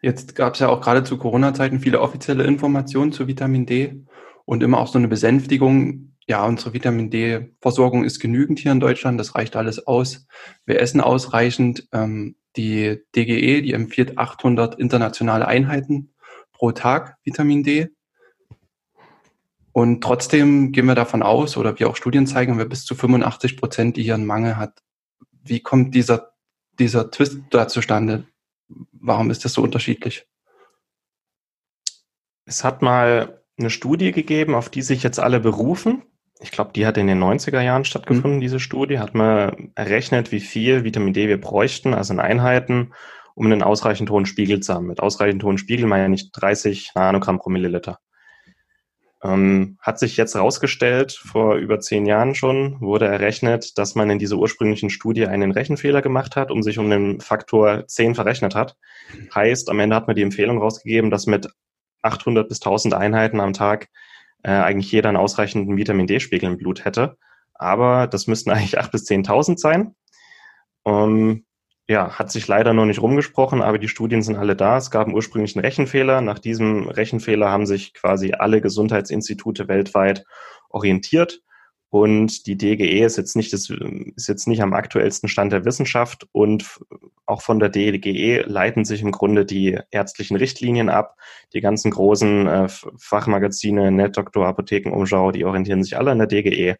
[0.00, 4.04] Jetzt gab es ja auch gerade zu Corona-Zeiten viele offizielle Informationen zu Vitamin D
[4.44, 6.15] und immer auch so eine Besänftigung.
[6.28, 9.20] Ja, unsere Vitamin D-Versorgung ist genügend hier in Deutschland.
[9.20, 10.26] Das reicht alles aus.
[10.64, 11.88] Wir essen ausreichend.
[11.92, 16.14] Ähm, die DGE, die empfiehlt 800 internationale Einheiten
[16.52, 17.90] pro Tag Vitamin D.
[19.72, 23.58] Und trotzdem gehen wir davon aus, oder wie auch Studien zeigen, wir bis zu 85
[23.58, 24.82] Prozent, die hier einen Mangel hat.
[25.44, 26.32] Wie kommt dieser,
[26.78, 28.26] dieser Twist da zustande?
[28.68, 30.26] Warum ist das so unterschiedlich?
[32.46, 36.02] Es hat mal eine Studie gegeben, auf die sich jetzt alle berufen.
[36.40, 38.40] Ich glaube, die hat in den 90er Jahren stattgefunden, mhm.
[38.40, 38.98] diese Studie.
[38.98, 42.92] Hat man errechnet, wie viel Vitamin D wir bräuchten, also in Einheiten,
[43.34, 44.86] um einen ausreichend hohen Spiegel zu haben.
[44.86, 47.98] Mit ausreichend hohen Spiegel meine ja nicht 30 Nanogramm pro Milliliter.
[49.22, 54.18] Ähm, hat sich jetzt herausgestellt, vor über zehn Jahren schon, wurde errechnet, dass man in
[54.18, 58.76] dieser ursprünglichen Studie einen Rechenfehler gemacht hat und sich um den Faktor 10 verrechnet hat.
[59.34, 61.48] Heißt, am Ende hat man die Empfehlung rausgegeben, dass mit
[62.02, 63.88] 800 bis 1000 Einheiten am Tag
[64.46, 67.18] äh, eigentlich jeder einen ausreichenden Vitamin D-Spiegel im Blut hätte.
[67.52, 69.94] Aber das müssten eigentlich 8 bis 10.000 sein.
[70.84, 71.44] Um,
[71.88, 74.76] ja, hat sich leider noch nicht rumgesprochen, aber die Studien sind alle da.
[74.76, 76.20] Es gab einen ursprünglichen Rechenfehler.
[76.20, 80.24] Nach diesem Rechenfehler haben sich quasi alle Gesundheitsinstitute weltweit
[80.68, 81.40] orientiert.
[81.96, 86.28] Und die DGE ist jetzt nicht, das, ist jetzt nicht am aktuellsten Stand der Wissenschaft
[86.30, 86.78] und
[87.24, 91.16] auch von der DGE leiten sich im Grunde die ärztlichen Richtlinien ab.
[91.54, 96.76] Die ganzen großen äh, Fachmagazine, NetDoktor, Apotheken, Umschau, die orientieren sich alle an der DGE.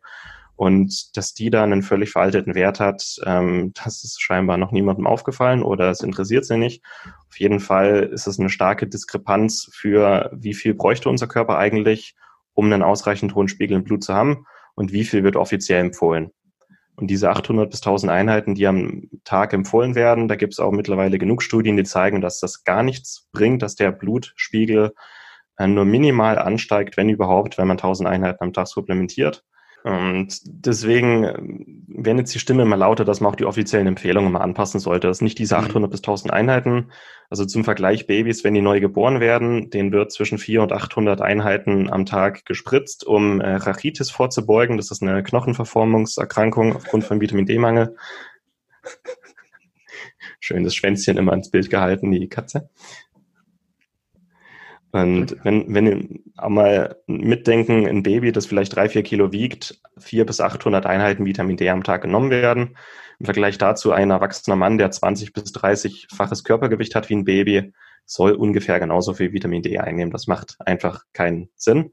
[0.54, 5.06] Und dass die da einen völlig veralteten Wert hat, ähm, das ist scheinbar noch niemandem
[5.06, 6.84] aufgefallen oder es interessiert sie nicht.
[7.30, 12.16] Auf jeden Fall ist es eine starke Diskrepanz für, wie viel bräuchte unser Körper eigentlich,
[12.52, 14.44] um einen ausreichend hohen Spiegel im Blut zu haben
[14.76, 16.30] und wie viel wird offiziell empfohlen.
[16.94, 20.72] Und diese 800 bis 1000 Einheiten, die am Tag empfohlen werden, da gibt es auch
[20.72, 24.94] mittlerweile genug Studien, die zeigen, dass das gar nichts bringt, dass der Blutspiegel
[25.58, 29.44] äh, nur minimal ansteigt, wenn überhaupt, wenn man 1000 Einheiten am Tag supplementiert.
[29.86, 34.40] Und deswegen wenn jetzt die Stimme immer lauter, dass man auch die offiziellen Empfehlungen mal
[34.40, 35.06] anpassen sollte.
[35.06, 35.90] Das ist nicht diese 800 mhm.
[35.90, 36.90] bis 1000 Einheiten.
[37.30, 41.20] Also zum Vergleich Babys, wenn die neu geboren werden, denen wird zwischen 400 und 800
[41.22, 44.76] Einheiten am Tag gespritzt, um äh, Rachitis vorzubeugen.
[44.76, 47.96] Das ist eine Knochenverformungserkrankung aufgrund von Vitamin D-Mangel.
[50.38, 52.68] Schön das Schwänzchen immer ins Bild gehalten, die Katze.
[54.96, 59.78] Und wenn, wenn ihr auch mal mitdenken, ein Baby, das vielleicht drei, vier Kilo wiegt,
[59.98, 62.78] vier bis 800 Einheiten Vitamin D am Tag genommen werden.
[63.18, 67.74] Im Vergleich dazu ein erwachsener Mann, der 20 bis 30-faches Körpergewicht hat wie ein Baby,
[68.06, 70.12] soll ungefähr genauso viel Vitamin D einnehmen.
[70.12, 71.92] Das macht einfach keinen Sinn.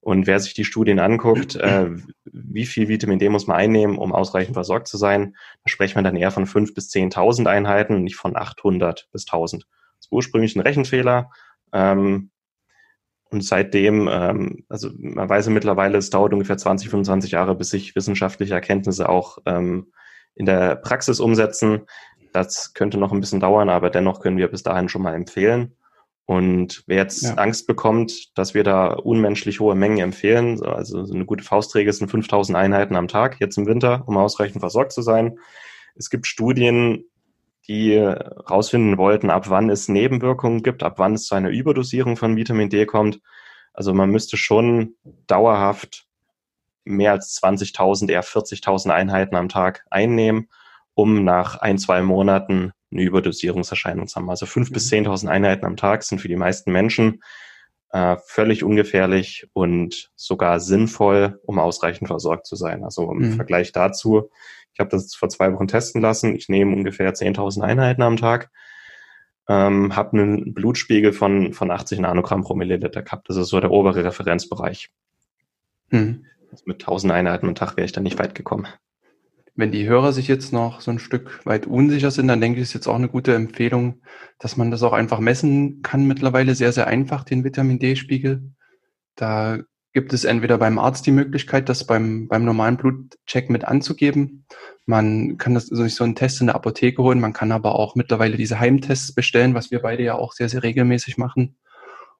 [0.00, 1.90] Und wer sich die Studien anguckt, äh,
[2.24, 6.04] wie viel Vitamin D muss man einnehmen, um ausreichend versorgt zu sein, da spricht man
[6.04, 9.62] dann eher von 5.000 bis 10.000 Einheiten, nicht von 800 bis 1.000.
[9.62, 11.30] Das ist ursprünglich ein Rechenfehler.
[11.72, 12.30] Ähm,
[13.34, 17.70] und seitdem, ähm, also man weiß ja mittlerweile, es dauert ungefähr 20, 25 Jahre, bis
[17.70, 19.92] sich wissenschaftliche Erkenntnisse auch ähm,
[20.36, 21.80] in der Praxis umsetzen.
[22.32, 25.76] Das könnte noch ein bisschen dauern, aber dennoch können wir bis dahin schon mal empfehlen.
[26.26, 27.34] Und wer jetzt ja.
[27.34, 32.56] Angst bekommt, dass wir da unmenschlich hohe Mengen empfehlen, also eine gute Faustregel sind 5000
[32.56, 35.38] Einheiten am Tag jetzt im Winter, um ausreichend versorgt zu sein.
[35.96, 37.04] Es gibt Studien,
[37.68, 42.36] die rausfinden wollten, ab wann es Nebenwirkungen gibt, ab wann es zu einer Überdosierung von
[42.36, 43.20] Vitamin D kommt.
[43.72, 44.94] Also man müsste schon
[45.26, 46.06] dauerhaft
[46.84, 50.48] mehr als 20.000, eher 40.000 Einheiten am Tag einnehmen,
[50.94, 54.30] um nach ein, zwei Monaten eine Überdosierungserscheinung zu haben.
[54.30, 55.30] Also 5.000 bis 10.000 mhm.
[55.30, 57.22] Einheiten am Tag sind für die meisten Menschen
[57.94, 62.84] äh, völlig ungefährlich und sogar sinnvoll, um ausreichend versorgt zu sein.
[62.84, 63.32] Also im mhm.
[63.32, 64.30] Vergleich dazu
[64.74, 66.34] ich habe das vor zwei Wochen testen lassen.
[66.34, 68.50] Ich nehme ungefähr 10.000 Einheiten am Tag.
[69.48, 73.28] Ähm, habe einen Blutspiegel von, von 80 Nanogramm pro Milliliter gehabt.
[73.28, 74.90] Das ist so der obere Referenzbereich.
[75.90, 76.24] Hm.
[76.50, 78.66] Also mit 1000 Einheiten am Tag wäre ich da nicht weit gekommen.
[79.56, 82.64] Wenn die Hörer sich jetzt noch so ein Stück weit unsicher sind, dann denke ich,
[82.64, 84.02] ist jetzt auch eine gute Empfehlung,
[84.38, 88.52] dass man das auch einfach messen kann mittlerweile sehr, sehr einfach, den Vitamin D-Spiegel.
[89.14, 89.60] Da
[89.92, 94.44] gibt es entweder beim Arzt die Möglichkeit, das beim, beim normalen Blutcheck mit anzugeben.
[94.86, 97.20] Man kann das, also sich so einen Test in der Apotheke holen.
[97.20, 100.64] Man kann aber auch mittlerweile diese Heimtests bestellen, was wir beide ja auch sehr, sehr
[100.64, 101.56] regelmäßig machen.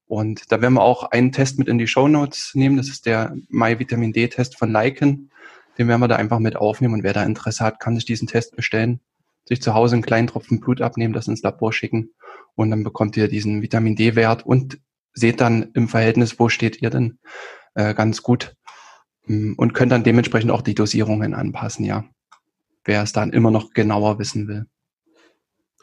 [0.07, 2.77] Und da werden wir auch einen Test mit in die Show Notes nehmen.
[2.77, 5.31] Das ist der My Vitamin D Test von Lycan.
[5.79, 6.95] Den werden wir da einfach mit aufnehmen.
[6.95, 9.01] Und wer da Interesse hat, kann sich diesen Test bestellen,
[9.45, 12.11] sich zu Hause einen kleinen Tropfen Blut abnehmen, das ins Labor schicken.
[12.55, 14.79] Und dann bekommt ihr diesen Vitamin D Wert und
[15.13, 17.19] seht dann im Verhältnis, wo steht ihr denn
[17.75, 18.57] äh, ganz gut
[19.27, 22.05] mm, und könnt dann dementsprechend auch die Dosierungen anpassen, ja.
[22.85, 24.67] Wer es dann immer noch genauer wissen will.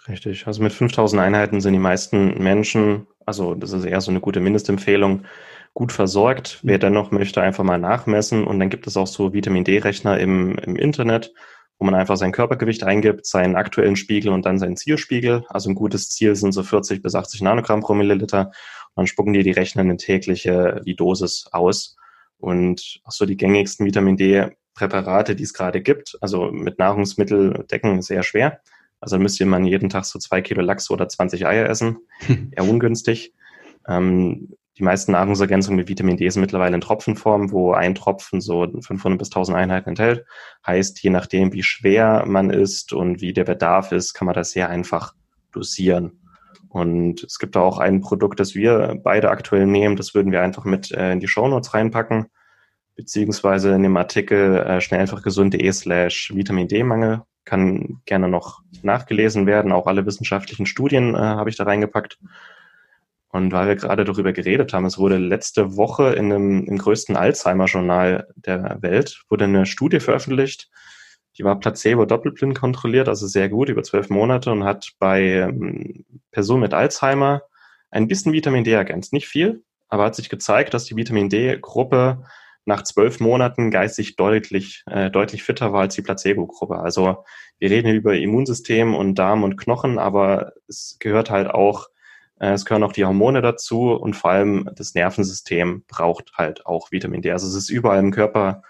[0.08, 0.48] Richtig.
[0.48, 4.40] Also mit 5000 Einheiten sind die meisten Menschen, also das ist eher so eine gute
[4.40, 5.26] Mindestempfehlung,
[5.74, 6.60] gut versorgt.
[6.64, 6.82] Wer mhm.
[6.82, 8.46] dennoch möchte, einfach mal nachmessen.
[8.46, 11.34] Und dann gibt es auch so Vitamin D-Rechner im, im Internet,
[11.80, 15.46] wo man einfach sein Körpergewicht eingibt, seinen aktuellen Spiegel und dann seinen Zielspiegel.
[15.50, 18.52] Also ein gutes Ziel sind so 40 bis 80 Nanogramm pro Milliliter
[18.96, 21.96] dann spucken dir die Rechner eine tägliche die Dosis aus.
[22.38, 28.02] Und auch so die gängigsten Vitamin D-Präparate, die es gerade gibt, also mit Nahrungsmittel decken,
[28.02, 28.62] sehr schwer.
[29.00, 32.00] Also müsste man jeden Tag so zwei Kilo Lachs oder 20 Eier essen.
[32.52, 33.34] Eher ungünstig.
[33.88, 38.66] Ähm, die meisten Nahrungsergänzungen mit Vitamin D sind mittlerweile in Tropfenform, wo ein Tropfen so
[38.82, 40.26] 500 bis 1000 Einheiten enthält.
[40.66, 44.52] Heißt, je nachdem, wie schwer man ist und wie der Bedarf ist, kann man das
[44.52, 45.14] sehr einfach
[45.52, 46.22] dosieren.
[46.70, 49.98] Und es gibt auch ein Produkt, das wir beide aktuell nehmen.
[49.98, 52.28] Das würden wir einfach mit äh, in die Shownotes reinpacken,
[52.96, 57.24] beziehungsweise in dem Artikel äh, schnell einfach gesund.de slash Vitamin D-Mangel.
[57.44, 59.74] Kann gerne noch nachgelesen werden.
[59.74, 62.20] Auch alle wissenschaftlichen Studien äh, habe ich da reingepackt.
[63.32, 67.16] Und weil wir gerade darüber geredet haben, es wurde letzte Woche in einem, im größten
[67.16, 70.70] Alzheimer-Journal der Welt, wurde eine Studie veröffentlicht,
[71.38, 76.62] die war placebo-doppelblind kontrolliert, also sehr gut, über zwölf Monate und hat bei ähm, Personen
[76.62, 77.44] mit Alzheimer
[77.90, 79.14] ein bisschen Vitamin D ergänzt.
[79.14, 82.26] Nicht viel, aber hat sich gezeigt, dass die Vitamin D-Gruppe
[82.66, 86.80] nach zwölf Monaten geistig deutlich, äh, deutlich fitter war als die Placebo-Gruppe.
[86.80, 87.24] Also
[87.60, 91.88] wir reden hier über Immunsystem und Darm und Knochen, aber es gehört halt auch,
[92.50, 97.22] es gehören auch die Hormone dazu und vor allem das Nervensystem braucht halt auch Vitamin
[97.22, 97.32] D.
[97.32, 98.64] Also es ist überall im Körper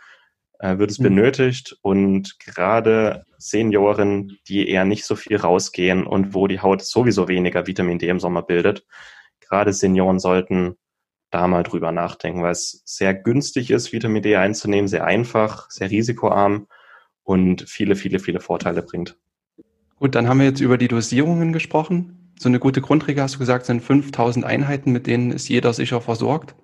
[0.60, 1.04] äh, wird es mhm.
[1.04, 7.28] benötigt und gerade Senioren, die eher nicht so viel rausgehen und wo die Haut sowieso
[7.28, 8.86] weniger Vitamin D im Sommer bildet,
[9.40, 10.76] gerade Senioren sollten
[11.32, 15.90] da mal drüber nachdenken, weil es sehr günstig ist, Vitamin D einzunehmen, sehr einfach, sehr
[15.90, 16.68] risikoarm
[17.24, 19.18] und viele, viele, viele Vorteile bringt.
[19.96, 22.21] Gut, dann haben wir jetzt über die Dosierungen gesprochen.
[22.40, 26.02] So eine gute Grundregel, hast du gesagt, sind 5000 Einheiten, mit denen ist jeder sicher
[26.02, 26.56] versorgt.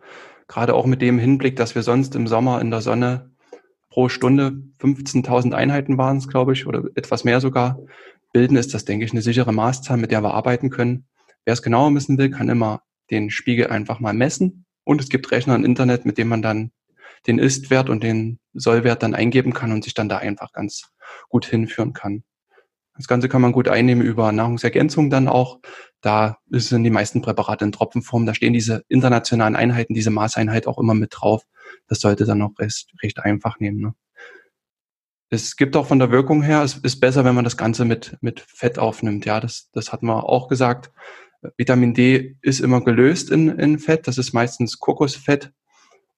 [0.48, 3.32] Gerade auch mit dem Hinblick, dass wir sonst im Sommer in der Sonne
[3.90, 7.80] pro Stunde 15.000 Einheiten waren es, glaube ich, oder etwas mehr sogar,
[8.32, 11.08] bilden, ist das, denke ich, eine sichere Maßzahl, mit der wir arbeiten können.
[11.46, 14.66] Wer es genauer wissen will, kann immer den Spiegel einfach mal messen.
[14.84, 16.72] Und es gibt Rechner im Internet, mit dem man dann
[17.26, 20.94] den Ist-Wert und den Sollwert dann eingeben kann und sich dann da einfach ganz
[21.30, 22.24] gut hinführen kann.
[22.98, 25.60] Das Ganze kann man gut einnehmen über Nahrungsergänzung dann auch.
[26.02, 28.26] Da sind die meisten Präparate in Tropfenform.
[28.26, 31.44] Da stehen diese internationalen Einheiten, diese Maßeinheit auch immer mit drauf.
[31.88, 33.80] Das sollte dann auch recht, recht einfach nehmen.
[33.80, 33.94] Ne?
[35.30, 38.18] Es gibt auch von der Wirkung her, es ist besser, wenn man das Ganze mit,
[38.22, 39.26] mit Fett aufnimmt.
[39.26, 40.92] Ja, das, das hat man auch gesagt.
[41.58, 44.08] Vitamin D ist immer gelöst in, in Fett.
[44.08, 45.52] Das ist meistens Kokosfett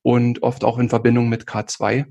[0.01, 2.05] und oft auch in Verbindung mit K2.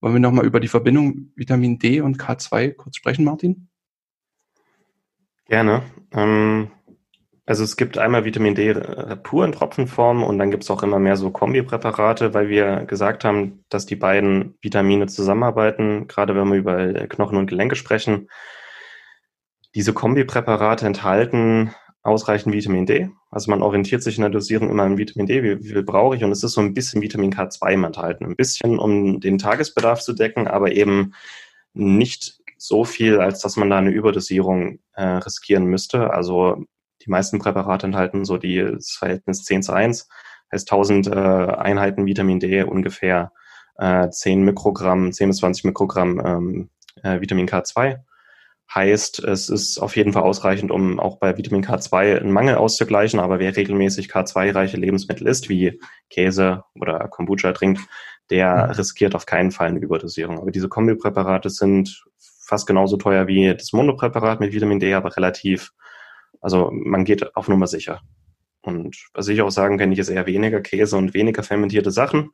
[0.00, 3.68] Wollen wir nochmal über die Verbindung Vitamin D und K2 kurz sprechen, Martin?
[5.52, 5.82] Gerne.
[6.12, 6.70] Ähm,
[7.44, 10.82] also es gibt einmal Vitamin D äh, pur in Tropfenform und dann gibt es auch
[10.82, 16.48] immer mehr so Kombipräparate, weil wir gesagt haben, dass die beiden Vitamine zusammenarbeiten, gerade wenn
[16.48, 18.30] wir über Knochen und Gelenke sprechen.
[19.74, 23.10] Diese Kombipräparate enthalten ausreichend Vitamin D.
[23.30, 26.16] Also man orientiert sich in der Dosierung immer an Vitamin D, wie, wie viel brauche
[26.16, 26.24] ich.
[26.24, 28.24] Und es ist so ein bisschen Vitamin K2 enthalten.
[28.24, 31.12] Ein bisschen, um den Tagesbedarf zu decken, aber eben
[31.74, 36.12] nicht so viel, als dass man da eine Überdosierung äh, riskieren müsste.
[36.12, 36.64] Also
[37.04, 40.08] die meisten Präparate enthalten so die, das Verhältnis 10 zu 1,
[40.52, 43.32] heißt 1000 äh, Einheiten Vitamin D ungefähr
[43.78, 46.70] äh, 10 Mikrogramm, 10 bis 20 Mikrogramm ähm,
[47.02, 47.98] äh, Vitamin K2.
[48.72, 53.18] Heißt, es ist auf jeden Fall ausreichend, um auch bei Vitamin K2 einen Mangel auszugleichen,
[53.18, 57.80] aber wer regelmäßig K2-reiche Lebensmittel isst, wie Käse oder Kombucha trinkt,
[58.30, 58.70] der mhm.
[58.70, 60.38] riskiert auf keinen Fall eine Überdosierung.
[60.38, 62.04] Aber diese Kombipräparate sind
[62.52, 65.72] fast genauso teuer wie das Monopräparat mit Vitamin D, aber relativ,
[66.42, 68.02] also man geht auf Nummer sicher.
[68.60, 72.32] Und was ich auch sagen kann, ich esse eher weniger Käse und weniger fermentierte Sachen.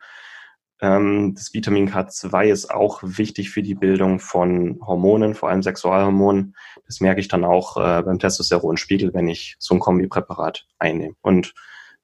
[0.81, 6.57] Ähm, das Vitamin K2 ist auch wichtig für die Bildung von Hormonen, vor allem Sexualhormonen.
[6.85, 11.15] Das merke ich dann auch äh, beim Testosteronspiegel, wenn ich so ein Kombipräparat einnehme.
[11.21, 11.55] Und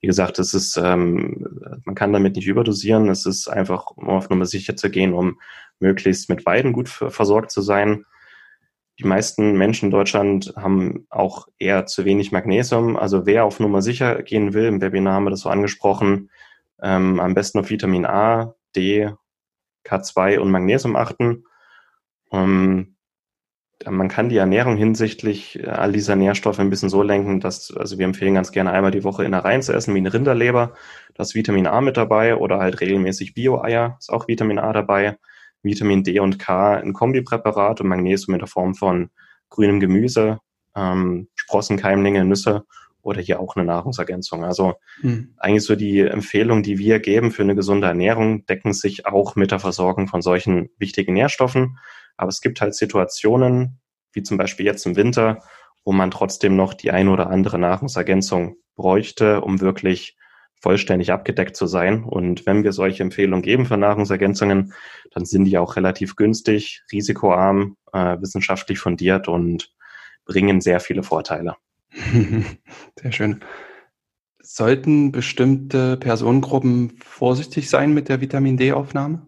[0.01, 3.09] wie gesagt, es ist, ähm, man kann damit nicht überdosieren.
[3.09, 5.41] Es ist einfach, um auf Nummer sicher zu gehen, um
[5.81, 8.05] möglichst mit beiden gut versorgt zu sein.
[8.99, 12.97] Die meisten Menschen in Deutschland haben auch eher zu wenig Magnesium.
[12.97, 16.31] Also wer auf Nummer sicher gehen will, im Webinar haben wir das so angesprochen,
[16.81, 19.11] ähm, am besten auf Vitamin A, D,
[19.85, 21.45] K2 und Magnesium achten.
[22.31, 22.95] Ähm,
[23.85, 27.99] man kann die Ernährung hinsichtlich äh, all dieser Nährstoffe ein bisschen so lenken, dass, also
[27.99, 30.75] wir empfehlen ganz gerne einmal die Woche Innereien zu essen, wie eine Rinderleber.
[31.15, 35.19] Da ist Vitamin A mit dabei oder halt regelmäßig Bio-Eier, ist auch Vitamin A dabei.
[35.65, 39.11] Vitamin D und K in Kombipräparat und Magnesium in der Form von
[39.49, 40.39] grünem Gemüse,
[40.77, 42.65] ähm, Sprossen, Keimlinge, Nüsse
[43.03, 44.45] oder hier auch eine Nahrungsergänzung.
[44.45, 45.35] Also mhm.
[45.39, 49.51] eigentlich so die Empfehlungen, die wir geben für eine gesunde Ernährung, decken sich auch mit
[49.51, 51.79] der Versorgung von solchen wichtigen Nährstoffen.
[52.17, 53.81] Aber es gibt halt Situationen,
[54.13, 55.43] wie zum Beispiel jetzt im Winter,
[55.85, 60.17] wo man trotzdem noch die ein oder andere Nahrungsergänzung bräuchte, um wirklich
[60.65, 62.05] vollständig abgedeckt zu sein.
[62.05, 64.73] Und wenn wir solche Empfehlungen geben für Nahrungsergänzungen,
[65.13, 69.75] dann sind die auch relativ günstig, risikoarm, äh, wissenschaftlich fundiert und
[70.25, 71.57] bringen sehr viele Vorteile.
[72.99, 73.41] Sehr schön.
[74.41, 79.27] Sollten bestimmte Personengruppen vorsichtig sein mit der Vitamin D-Aufnahme?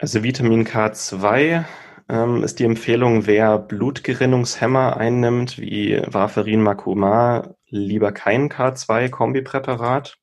[0.00, 1.64] Also Vitamin K2
[2.08, 10.16] ähm, ist die Empfehlung, wer Blutgerinnungshemmer einnimmt, wie Warfarin Makuma, lieber kein K2-Kombipräparat.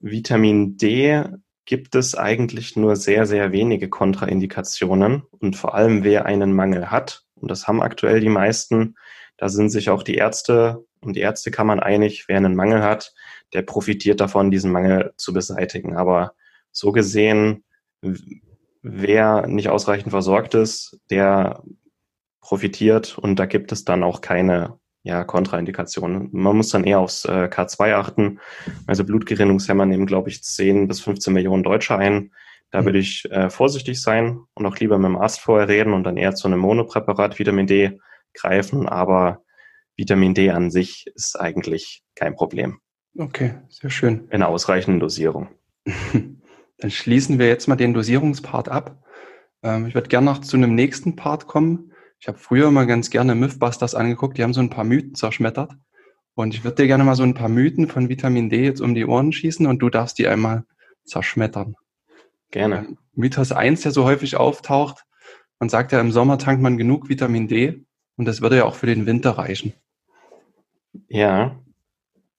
[0.00, 1.24] Vitamin D
[1.64, 5.22] gibt es eigentlich nur sehr, sehr wenige Kontraindikationen.
[5.30, 8.96] Und vor allem, wer einen Mangel hat, und das haben aktuell die meisten,
[9.36, 13.14] da sind sich auch die Ärzte und die Ärztekammern einig, wer einen Mangel hat,
[13.52, 15.96] der profitiert davon, diesen Mangel zu beseitigen.
[15.96, 16.34] Aber
[16.70, 17.64] so gesehen,
[18.82, 21.62] wer nicht ausreichend versorgt ist, der
[22.40, 26.30] profitiert und da gibt es dann auch keine ja, Kontraindikationen.
[26.32, 28.40] Man muss dann eher aufs äh, K2 achten.
[28.86, 32.32] Also Blutgerinnungshemmer nehmen, glaube ich, 10 bis 15 Millionen Deutsche ein.
[32.70, 32.86] Da mhm.
[32.86, 36.16] würde ich äh, vorsichtig sein und auch lieber mit dem Arzt vorher reden und dann
[36.16, 38.00] eher zu einem Monopräparat Vitamin D
[38.32, 38.88] greifen.
[38.88, 39.42] Aber
[39.94, 42.80] Vitamin D an sich ist eigentlich kein Problem.
[43.16, 44.26] Okay, sehr schön.
[44.30, 45.48] In ausreichenden Dosierung.
[46.78, 49.04] Dann schließen wir jetzt mal den Dosierungspart ab.
[49.62, 51.92] Ähm, ich würde gerne noch zu einem nächsten Part kommen.
[52.24, 54.38] Ich habe früher mal ganz gerne Mythbusters angeguckt.
[54.38, 55.72] Die haben so ein paar Mythen zerschmettert.
[56.34, 58.94] Und ich würde dir gerne mal so ein paar Mythen von Vitamin D jetzt um
[58.94, 60.64] die Ohren schießen und du darfst die einmal
[61.04, 61.76] zerschmettern.
[62.50, 62.96] Gerne.
[63.12, 65.04] Mythos 1, der so häufig auftaucht.
[65.58, 67.84] Man sagt ja, im Sommer tankt man genug Vitamin D
[68.16, 69.74] und das würde ja auch für den Winter reichen.
[71.08, 71.58] Ja,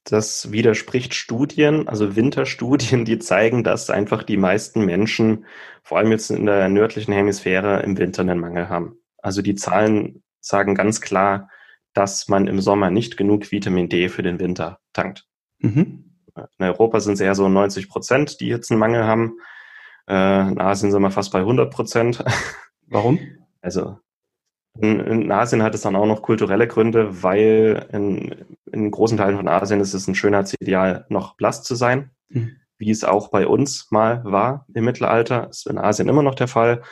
[0.04, 5.46] das widerspricht Studien, also Winterstudien, die zeigen, dass einfach die meisten Menschen,
[5.84, 8.98] vor allem jetzt in der nördlichen Hemisphäre, im Winter einen Mangel haben.
[9.26, 11.50] Also die Zahlen sagen ganz klar,
[11.94, 15.26] dass man im Sommer nicht genug Vitamin D für den Winter tankt.
[15.58, 16.12] Mhm.
[16.36, 19.40] In Europa sind es eher so 90 Prozent, die jetzt einen Mangel haben.
[20.08, 22.24] Äh, in Asien sind wir fast bei 100 Prozent.
[22.88, 23.18] Warum?
[23.62, 23.98] Also
[24.78, 29.38] in, in, Asien hat es dann auch noch kulturelle Gründe, weil in, in großen Teilen
[29.38, 32.58] von Asien ist es ein Schönheitsideal, noch blass zu sein, mhm.
[32.78, 35.48] wie es auch bei uns mal war im Mittelalter.
[35.48, 36.84] Das ist in Asien immer noch der Fall.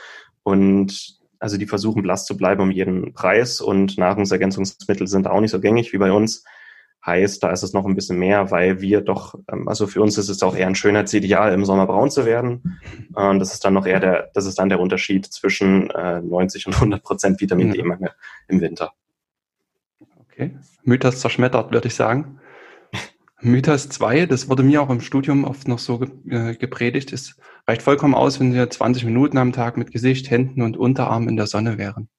[0.42, 5.52] Und also die versuchen blass zu bleiben um jeden Preis und Nahrungsergänzungsmittel sind auch nicht
[5.52, 6.46] so gängig wie bei uns.
[7.06, 10.18] Heißt, da ist es noch ein bisschen mehr, weil wir doch, ähm, also für uns
[10.18, 12.80] ist es auch eher ein Schönheitsideal, im Sommer braun zu werden.
[13.14, 16.70] Und das ist dann noch eher der, das ist dann der Unterschied zwischen 90 äh,
[16.70, 18.12] und 100 Prozent Vitamin D-Mangel
[18.48, 18.94] im Winter.
[20.22, 20.56] Okay.
[20.84, 22.40] Mythos zerschmettert, würde ich sagen.
[23.44, 27.36] Mythos 2, das wurde mir auch im Studium oft noch so äh, gepredigt, es
[27.68, 31.36] reicht vollkommen aus, wenn wir 20 Minuten am Tag mit Gesicht, Händen und Unterarm in
[31.36, 32.10] der Sonne wären.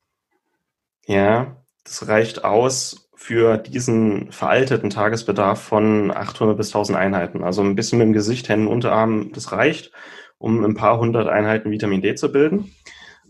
[1.07, 7.43] Ja, das reicht aus, für diesen veralteten Tagesbedarf von 800 bis 1000 Einheiten.
[7.43, 9.93] Also ein bisschen mit dem Gesicht, Händen, Unterarm, das reicht,
[10.37, 12.75] um ein paar hundert Einheiten Vitamin D zu bilden.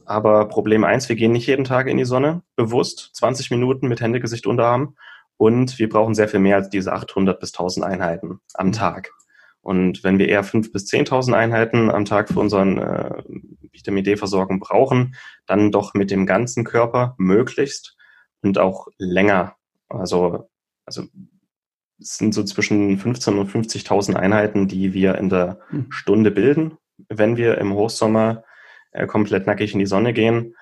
[0.04, 4.00] Aber Problem eins: wir gehen nicht jeden Tag in die Sonne, bewusst, 20 Minuten mit
[4.00, 4.96] Hände, Gesicht, Unterarm.
[5.36, 8.72] Und wir brauchen sehr viel mehr als diese 800 bis 1000 Einheiten am mhm.
[8.72, 9.10] Tag.
[9.60, 13.22] Und wenn wir eher 5.000 bis 10.000 Einheiten am Tag für unseren äh,
[13.72, 15.14] Vitamin D-Versorgung brauchen,
[15.46, 17.96] dann doch mit dem ganzen Körper möglichst
[18.42, 19.56] und auch länger
[19.88, 20.48] also,
[20.84, 21.04] also
[22.00, 25.86] es sind so zwischen 15.000 und 50.000 Einheiten, die wir in der hm.
[25.90, 26.76] Stunde bilden,
[27.08, 28.44] wenn wir im Hochsommer
[28.92, 30.54] äh, komplett nackig in die Sonne gehen.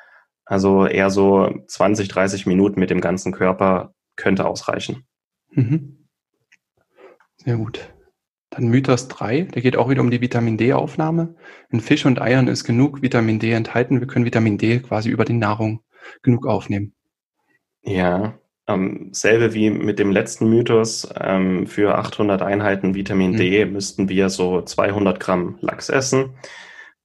[0.45, 5.05] Also eher so 20, 30 Minuten mit dem ganzen Körper könnte ausreichen.
[5.51, 6.07] Mhm.
[7.37, 7.93] Sehr gut.
[8.51, 11.35] Dann Mythos 3, der geht auch wieder um die Vitamin D-Aufnahme.
[11.71, 14.01] In Fisch und Eiern ist genug Vitamin D enthalten.
[14.01, 15.83] Wir können Vitamin D quasi über die Nahrung
[16.23, 16.93] genug aufnehmen.
[17.83, 18.39] Ja,
[18.69, 23.37] ähm, selbe wie mit dem letzten Mythos, ähm, für 800 Einheiten Vitamin mhm.
[23.37, 26.35] D müssten wir so 200 Gramm Lachs essen.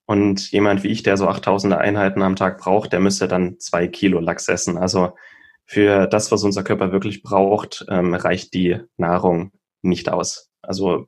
[0.06, 3.88] Und jemand wie ich, der so 8000 Einheiten am Tag braucht, der müsste dann zwei
[3.88, 4.78] Kilo Lachs essen.
[4.78, 5.14] Also
[5.68, 9.52] für das, was unser Körper wirklich braucht, ähm, reicht die Nahrung
[9.82, 10.50] nicht aus.
[10.62, 11.08] Also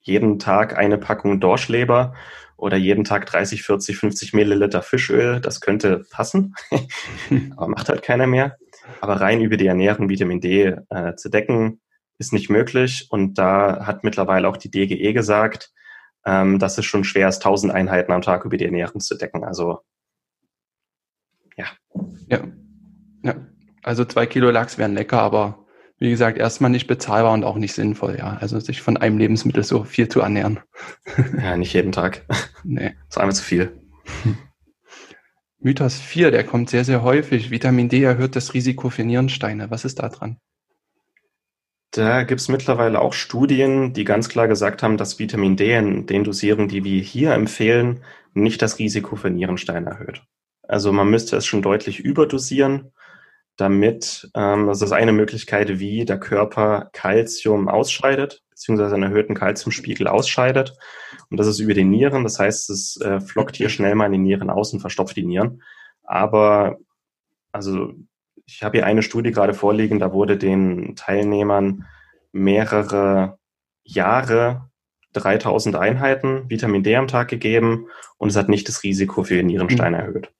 [0.00, 2.14] jeden Tag eine Packung Dorschleber
[2.56, 6.54] oder jeden Tag 30, 40, 50 Milliliter Fischöl, das könnte passen,
[7.56, 8.56] aber macht halt keiner mehr.
[9.00, 11.80] Aber rein über die Ernährung Vitamin D äh, zu decken,
[12.18, 13.08] ist nicht möglich.
[13.10, 15.72] Und da hat mittlerweile auch die DGE gesagt,
[16.24, 19.44] ähm, dass es schon schwer ist, 1000 Einheiten am Tag über die Ernährung zu decken.
[19.44, 19.80] Also,
[21.56, 21.66] ja.
[22.28, 22.44] Ja.
[23.24, 23.47] ja.
[23.88, 25.64] Also zwei Kilo Lachs wären lecker, aber
[25.98, 28.36] wie gesagt, erstmal nicht bezahlbar und auch nicht sinnvoll, ja.
[28.38, 30.60] Also sich von einem Lebensmittel so viel zu ernähren.
[31.42, 32.26] Ja, nicht jeden Tag.
[32.64, 32.96] Nee.
[33.06, 33.80] Das ist einfach zu viel.
[35.58, 37.50] Mythos 4, der kommt sehr, sehr häufig.
[37.50, 39.70] Vitamin D erhöht das Risiko für Nierensteine.
[39.70, 40.36] Was ist da dran?
[41.90, 46.04] Da gibt es mittlerweile auch Studien, die ganz klar gesagt haben, dass Vitamin D in
[46.04, 50.22] den Dosierungen, die wir hier empfehlen, nicht das Risiko für Nierensteine erhöht.
[50.62, 52.92] Also man müsste es schon deutlich überdosieren,
[53.58, 60.06] damit, ähm, das ist eine Möglichkeit, wie der Körper Calcium ausscheidet, beziehungsweise einen erhöhten Kalziumspiegel
[60.06, 60.76] ausscheidet.
[61.28, 62.22] Und das ist über die Nieren.
[62.22, 65.26] Das heißt, es äh, flockt hier schnell mal in die Nieren aus und verstopft die
[65.26, 65.62] Nieren.
[66.04, 66.78] Aber
[67.52, 67.94] also
[68.46, 71.84] ich habe hier eine Studie gerade vorliegen, da wurde den Teilnehmern
[72.32, 73.38] mehrere
[73.82, 74.70] Jahre
[75.14, 79.92] 3000 Einheiten Vitamin D am Tag gegeben und es hat nicht das Risiko für Nierenstein
[79.92, 79.98] mhm.
[79.98, 80.32] erhöht.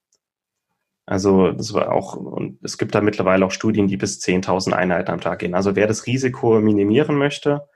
[1.08, 5.10] Also das war auch, und es gibt da mittlerweile auch Studien, die bis 10.000 Einheiten
[5.10, 5.54] am Tag gehen.
[5.54, 7.66] Also wer das Risiko minimieren möchte,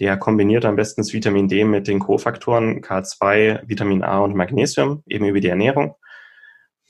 [0.00, 5.02] der kombiniert am besten das Vitamin D mit den Kofaktoren K2, Vitamin A und Magnesium,
[5.06, 5.96] eben über die Ernährung.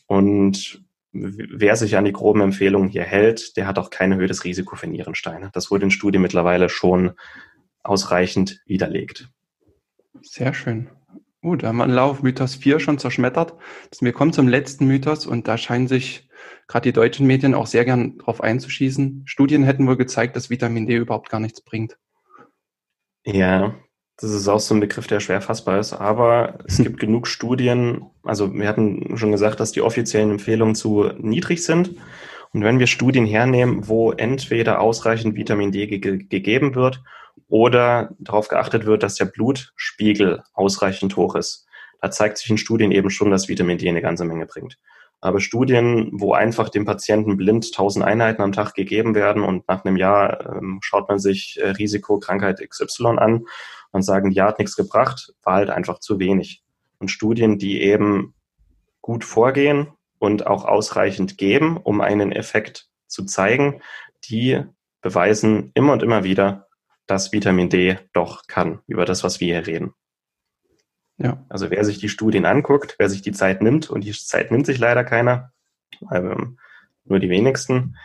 [0.07, 4.77] Und wer sich an die groben Empfehlungen hier hält, der hat auch kein erhöhtes Risiko
[4.77, 5.51] für Nierensteine.
[5.53, 7.15] Das wurde in Studien mittlerweile schon
[7.83, 9.31] ausreichend widerlegt.
[10.23, 10.91] Sehr schön.
[11.41, 13.55] Gut, da haben wir einen Lauf Mythos 4 schon zerschmettert.
[14.01, 16.29] Wir kommen zum letzten Mythos und da scheinen sich
[16.67, 19.23] gerade die deutschen Medien auch sehr gern drauf einzuschießen.
[19.25, 21.97] Studien hätten wohl gezeigt, dass Vitamin D überhaupt gar nichts bringt.
[23.25, 23.77] Ja,
[24.17, 28.07] das ist auch so ein Begriff, der schwer fassbar ist, aber es gibt genug Studien,
[28.25, 31.95] also wir hatten schon gesagt, dass die offiziellen Empfehlungen zu niedrig sind.
[32.53, 37.03] Und wenn wir Studien hernehmen, wo entweder ausreichend Vitamin D ge gegeben wird
[37.49, 41.67] oder darauf geachtet wird, dass der Blutspiegel ausreichend hoch ist.
[42.01, 44.79] Da zeigt sich in Studien eben schon, dass Vitamin D eine ganze Menge bringt.
[45.21, 49.85] Aber Studien, wo einfach dem Patienten blind 1000 Einheiten am Tag gegeben werden und nach
[49.85, 53.47] einem Jahr ähm, schaut man sich äh, Risikokrankheit XY an
[53.91, 56.63] und sagen, ja, hat nichts gebracht, war halt einfach zu wenig.
[57.01, 58.35] Und Studien, die eben
[59.01, 59.89] gut vorgehen
[60.19, 63.81] und auch ausreichend geben, um einen Effekt zu zeigen,
[64.25, 64.63] die
[65.01, 66.68] beweisen immer und immer wieder,
[67.09, 69.95] dass Vitamin D doch kann, über das, was wir hier reden.
[71.17, 71.45] Ja.
[71.49, 74.67] Also wer sich die Studien anguckt, wer sich die Zeit nimmt, und die Zeit nimmt
[74.67, 75.53] sich leider keiner,
[76.13, 76.59] ähm,
[77.05, 77.97] nur die wenigsten.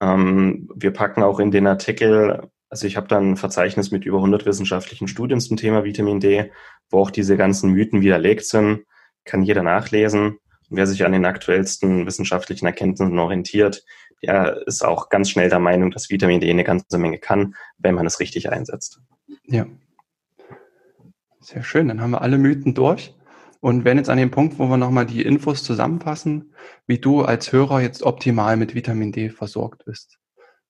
[0.00, 4.18] Ähm, wir packen auch in den Artikel, also ich habe dann ein Verzeichnis mit über
[4.18, 6.52] 100 wissenschaftlichen Studien zum Thema Vitamin D,
[6.90, 8.84] wo auch diese ganzen Mythen widerlegt sind,
[9.24, 10.38] kann jeder nachlesen.
[10.68, 13.84] Und wer sich an den aktuellsten wissenschaftlichen Erkenntnissen orientiert,
[14.22, 17.94] der ist auch ganz schnell der Meinung, dass Vitamin D eine ganze Menge kann, wenn
[17.94, 19.00] man es richtig einsetzt.
[19.44, 19.66] Ja.
[21.40, 23.14] Sehr schön, dann haben wir alle Mythen durch.
[23.60, 26.52] Und wenn jetzt an dem Punkt, wo wir nochmal die Infos zusammenfassen,
[26.86, 30.18] wie du als Hörer jetzt optimal mit Vitamin D versorgt bist.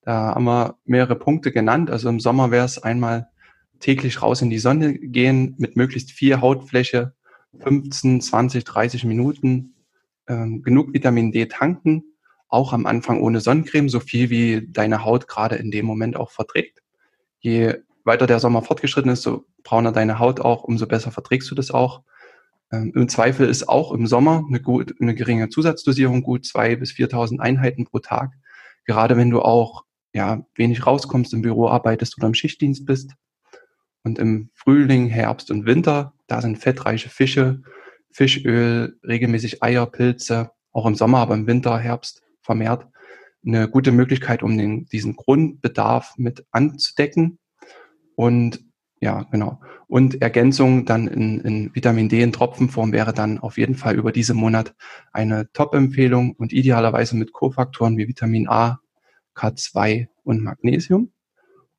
[0.03, 1.91] Da haben wir mehrere Punkte genannt.
[1.91, 3.29] Also im Sommer wäre es einmal
[3.79, 7.15] täglich raus in die Sonne gehen mit möglichst viel Hautfläche,
[7.61, 9.75] 15, 20, 30 Minuten,
[10.27, 12.05] ähm, genug Vitamin D tanken,
[12.49, 16.31] auch am Anfang ohne Sonnencreme, so viel wie deine Haut gerade in dem Moment auch
[16.31, 16.83] verträgt.
[17.41, 17.75] Je
[18.05, 21.71] weiter der Sommer fortgeschritten ist, so brauner deine Haut auch, umso besser verträgst du das
[21.71, 22.03] auch.
[22.73, 26.93] Ähm, Im Zweifel ist auch im Sommer eine, gut, eine geringe Zusatzdosierung gut, zwei bis
[26.93, 28.33] 4.000 Einheiten pro Tag.
[28.85, 33.13] Gerade wenn du auch ja, wenig rauskommst, im Büro arbeitest oder im Schichtdienst bist.
[34.03, 37.63] Und im Frühling, Herbst und Winter, da sind fettreiche Fische,
[38.11, 42.87] Fischöl, regelmäßig Eier, Pilze, auch im Sommer, aber im Winter, Herbst vermehrt
[43.47, 47.39] eine gute Möglichkeit, um den, diesen Grundbedarf mit anzudecken.
[48.15, 48.65] Und
[49.01, 49.61] ja, genau.
[49.87, 54.13] Und Ergänzung dann in, in Vitamin D in Tropfenform wäre dann auf jeden Fall über
[54.13, 54.75] diesen Monat
[55.13, 58.81] eine Top-Empfehlung und idealerweise mit Kofaktoren wie Vitamin A,
[59.37, 61.13] K2 und Magnesium.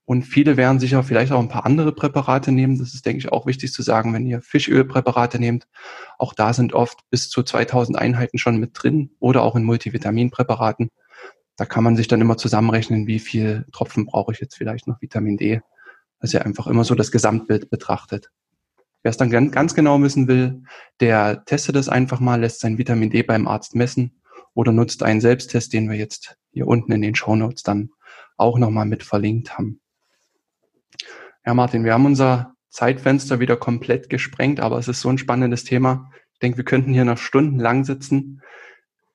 [0.10, 2.80] Und viele werden sicher vielleicht auch ein paar andere Präparate nehmen.
[2.80, 5.68] Das ist, denke ich, auch wichtig zu sagen, wenn ihr Fischölpräparate nehmt.
[6.18, 10.90] Auch da sind oft bis zu 2000 Einheiten schon mit drin oder auch in Multivitaminpräparaten.
[11.58, 15.00] Da kann man sich dann immer zusammenrechnen, wie viel Tropfen brauche ich jetzt vielleicht noch
[15.00, 15.62] Vitamin D.
[16.20, 18.32] Dass ihr einfach immer so das Gesamtbild betrachtet.
[19.04, 20.64] Wer es dann ganz genau wissen will,
[21.02, 24.20] der testet es einfach mal, lässt sein Vitamin D beim Arzt messen
[24.56, 27.92] oder nutzt einen Selbsttest, den wir jetzt hier unten in den Show Notes dann
[28.38, 29.82] auch nochmal mit verlinkt haben.
[31.46, 35.64] Ja, Martin, wir haben unser Zeitfenster wieder komplett gesprengt, aber es ist so ein spannendes
[35.64, 36.12] Thema.
[36.34, 38.42] Ich denke, wir könnten hier noch stundenlang sitzen.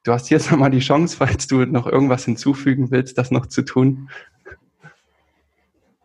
[0.03, 3.62] Du hast jetzt nochmal die Chance, falls du noch irgendwas hinzufügen willst, das noch zu
[3.62, 4.11] tun.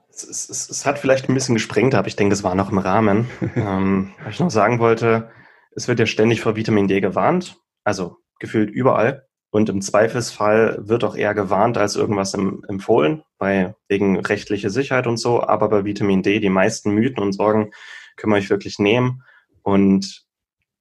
[0.09, 2.77] Es, es, es hat vielleicht ein bisschen gesprengt, aber ich denke, es war noch im
[2.77, 3.29] Rahmen.
[3.55, 5.31] ähm, was ich noch sagen wollte,
[5.75, 9.28] es wird ja ständig vor Vitamin D gewarnt, also gefühlt überall.
[9.51, 15.07] Und im Zweifelsfall wird auch eher gewarnt als irgendwas im, empfohlen, bei, wegen rechtlicher Sicherheit
[15.07, 15.41] und so.
[15.41, 17.71] Aber bei Vitamin D, die meisten Mythen und Sorgen
[18.15, 19.23] können wir euch wirklich nehmen.
[19.63, 20.25] Und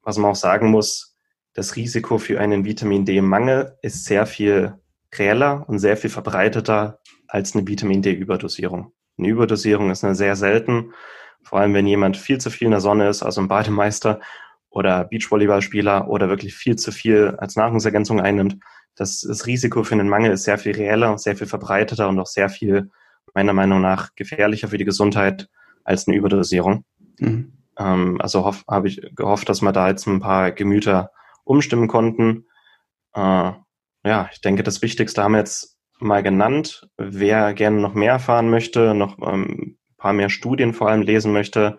[0.03, 1.17] was man auch sagen muss,
[1.55, 4.75] das Risiko für einen Vitamin D-Mangel ist sehr viel
[5.17, 8.93] reeller und sehr viel verbreiteter als eine Vitamin D-Überdosierung.
[9.19, 10.93] Eine Überdosierung ist eine sehr selten,
[11.43, 14.21] vor allem wenn jemand viel zu viel in der Sonne ist, also ein Bademeister
[14.71, 18.59] oder Beachvolleyballspieler oder wirklich viel zu viel als Nahrungsergänzung einnimmt,
[18.99, 22.27] das, das Risiko für einen Mangel ist sehr viel reeller, sehr viel verbreiteter und auch
[22.27, 22.91] sehr viel,
[23.35, 25.49] meiner Meinung nach, gefährlicher für die Gesundheit
[25.85, 26.85] als eine Überdosierung.
[27.19, 27.53] Mhm.
[27.79, 31.13] Ähm, also habe ich gehofft, dass wir da jetzt ein paar Gemüter
[31.45, 32.47] umstimmen konnten.
[33.15, 33.53] äh,
[34.05, 36.89] ja, ich denke, das Wichtigste haben wir jetzt mal genannt.
[36.97, 41.33] Wer gerne noch mehr erfahren möchte, noch ähm, ein paar mehr Studien vor allem lesen
[41.33, 41.79] möchte,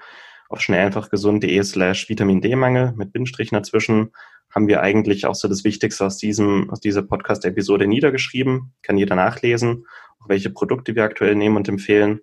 [0.50, 4.12] auf schnell einfach gesund.de slash Vitamin D-Mangel mit Bindestrichen dazwischen
[4.50, 8.74] haben wir eigentlich auch so das Wichtigste aus diesem, aus dieser Podcast-Episode niedergeschrieben.
[8.82, 9.86] Kann jeder nachlesen,
[10.26, 12.22] welche Produkte wir aktuell nehmen und empfehlen.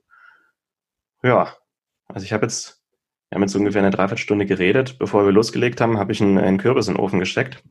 [1.23, 1.57] Ja,
[2.09, 2.76] also ich habe jetzt
[3.37, 4.99] wir haben jetzt ungefähr eine Dreiviertelstunde geredet.
[4.99, 7.63] Bevor wir losgelegt haben, habe ich einen, einen Kürbis in den Ofen gesteckt.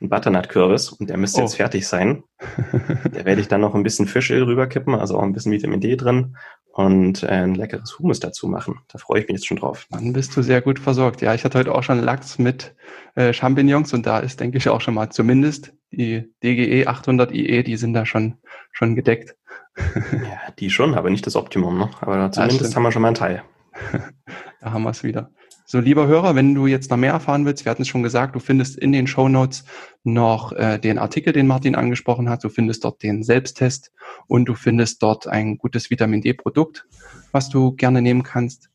[0.00, 0.88] Einen Butternut-Kürbis.
[0.88, 1.44] Und der müsste oh.
[1.44, 2.24] jetzt fertig sein.
[3.12, 5.94] da werde ich dann noch ein bisschen Fischöl rüberkippen, also auch ein bisschen Vitamin D
[5.94, 6.36] drin
[6.72, 8.80] und äh, ein leckeres Hummus dazu machen.
[8.88, 9.86] Da freue ich mich jetzt schon drauf.
[9.88, 11.20] Dann bist du sehr gut versorgt.
[11.20, 12.74] Ja, ich hatte heute auch schon Lachs mit
[13.14, 17.62] äh, Champignons und da ist, denke ich, auch schon mal zumindest die DGE 800 IE,
[17.62, 18.38] die sind da schon,
[18.72, 19.36] schon gedeckt.
[19.76, 21.78] ja, die schon, aber nicht das Optimum.
[21.78, 21.90] Ne?
[22.00, 23.44] Aber zumindest haben wir schon mal einen Teil.
[24.64, 25.30] da haben wir es wieder.
[25.66, 28.34] So, lieber Hörer, wenn du jetzt noch mehr erfahren willst, wir hatten es schon gesagt,
[28.34, 29.66] du findest in den Show Notes
[30.04, 32.42] noch äh, den Artikel, den Martin angesprochen hat.
[32.44, 33.92] Du findest dort den Selbsttest
[34.26, 36.86] und du findest dort ein gutes Vitamin D-Produkt,
[37.30, 38.70] was du gerne nehmen kannst.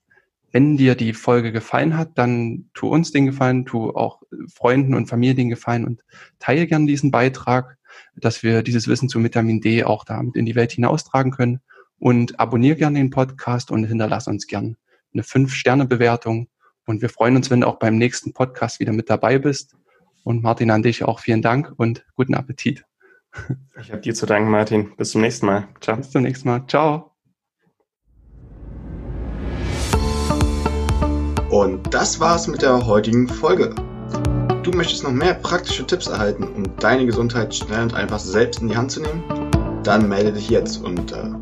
[0.52, 4.22] Wenn dir die Folge gefallen hat, dann tu uns den Gefallen, tu auch
[4.54, 6.02] Freunden und Familie den Gefallen und
[6.38, 7.78] teile gern diesen Beitrag,
[8.16, 11.62] dass wir dieses Wissen zu Vitamin D auch damit in die Welt hinaustragen können.
[11.98, 14.78] Und abonniere gern den Podcast und hinterlass uns gern
[15.14, 16.48] eine Fünf-Sterne-Bewertung.
[16.86, 19.76] Und wir freuen uns, wenn du auch beim nächsten Podcast wieder mit dabei bist.
[20.24, 22.84] Und Martin, an dich auch vielen Dank und guten Appetit.
[23.80, 24.96] Ich habe dir zu danken, Martin.
[24.98, 25.68] Bis zum nächsten Mal.
[25.82, 25.98] Ciao.
[25.98, 26.66] Bis zum nächsten Mal.
[26.68, 27.12] Ciao.
[31.50, 33.74] Und das war's mit der heutigen Folge.
[34.64, 38.68] Du möchtest noch mehr praktische Tipps erhalten, um deine Gesundheit schnell und einfach selbst in
[38.68, 39.24] die Hand zu nehmen?
[39.84, 41.42] Dann melde dich jetzt unter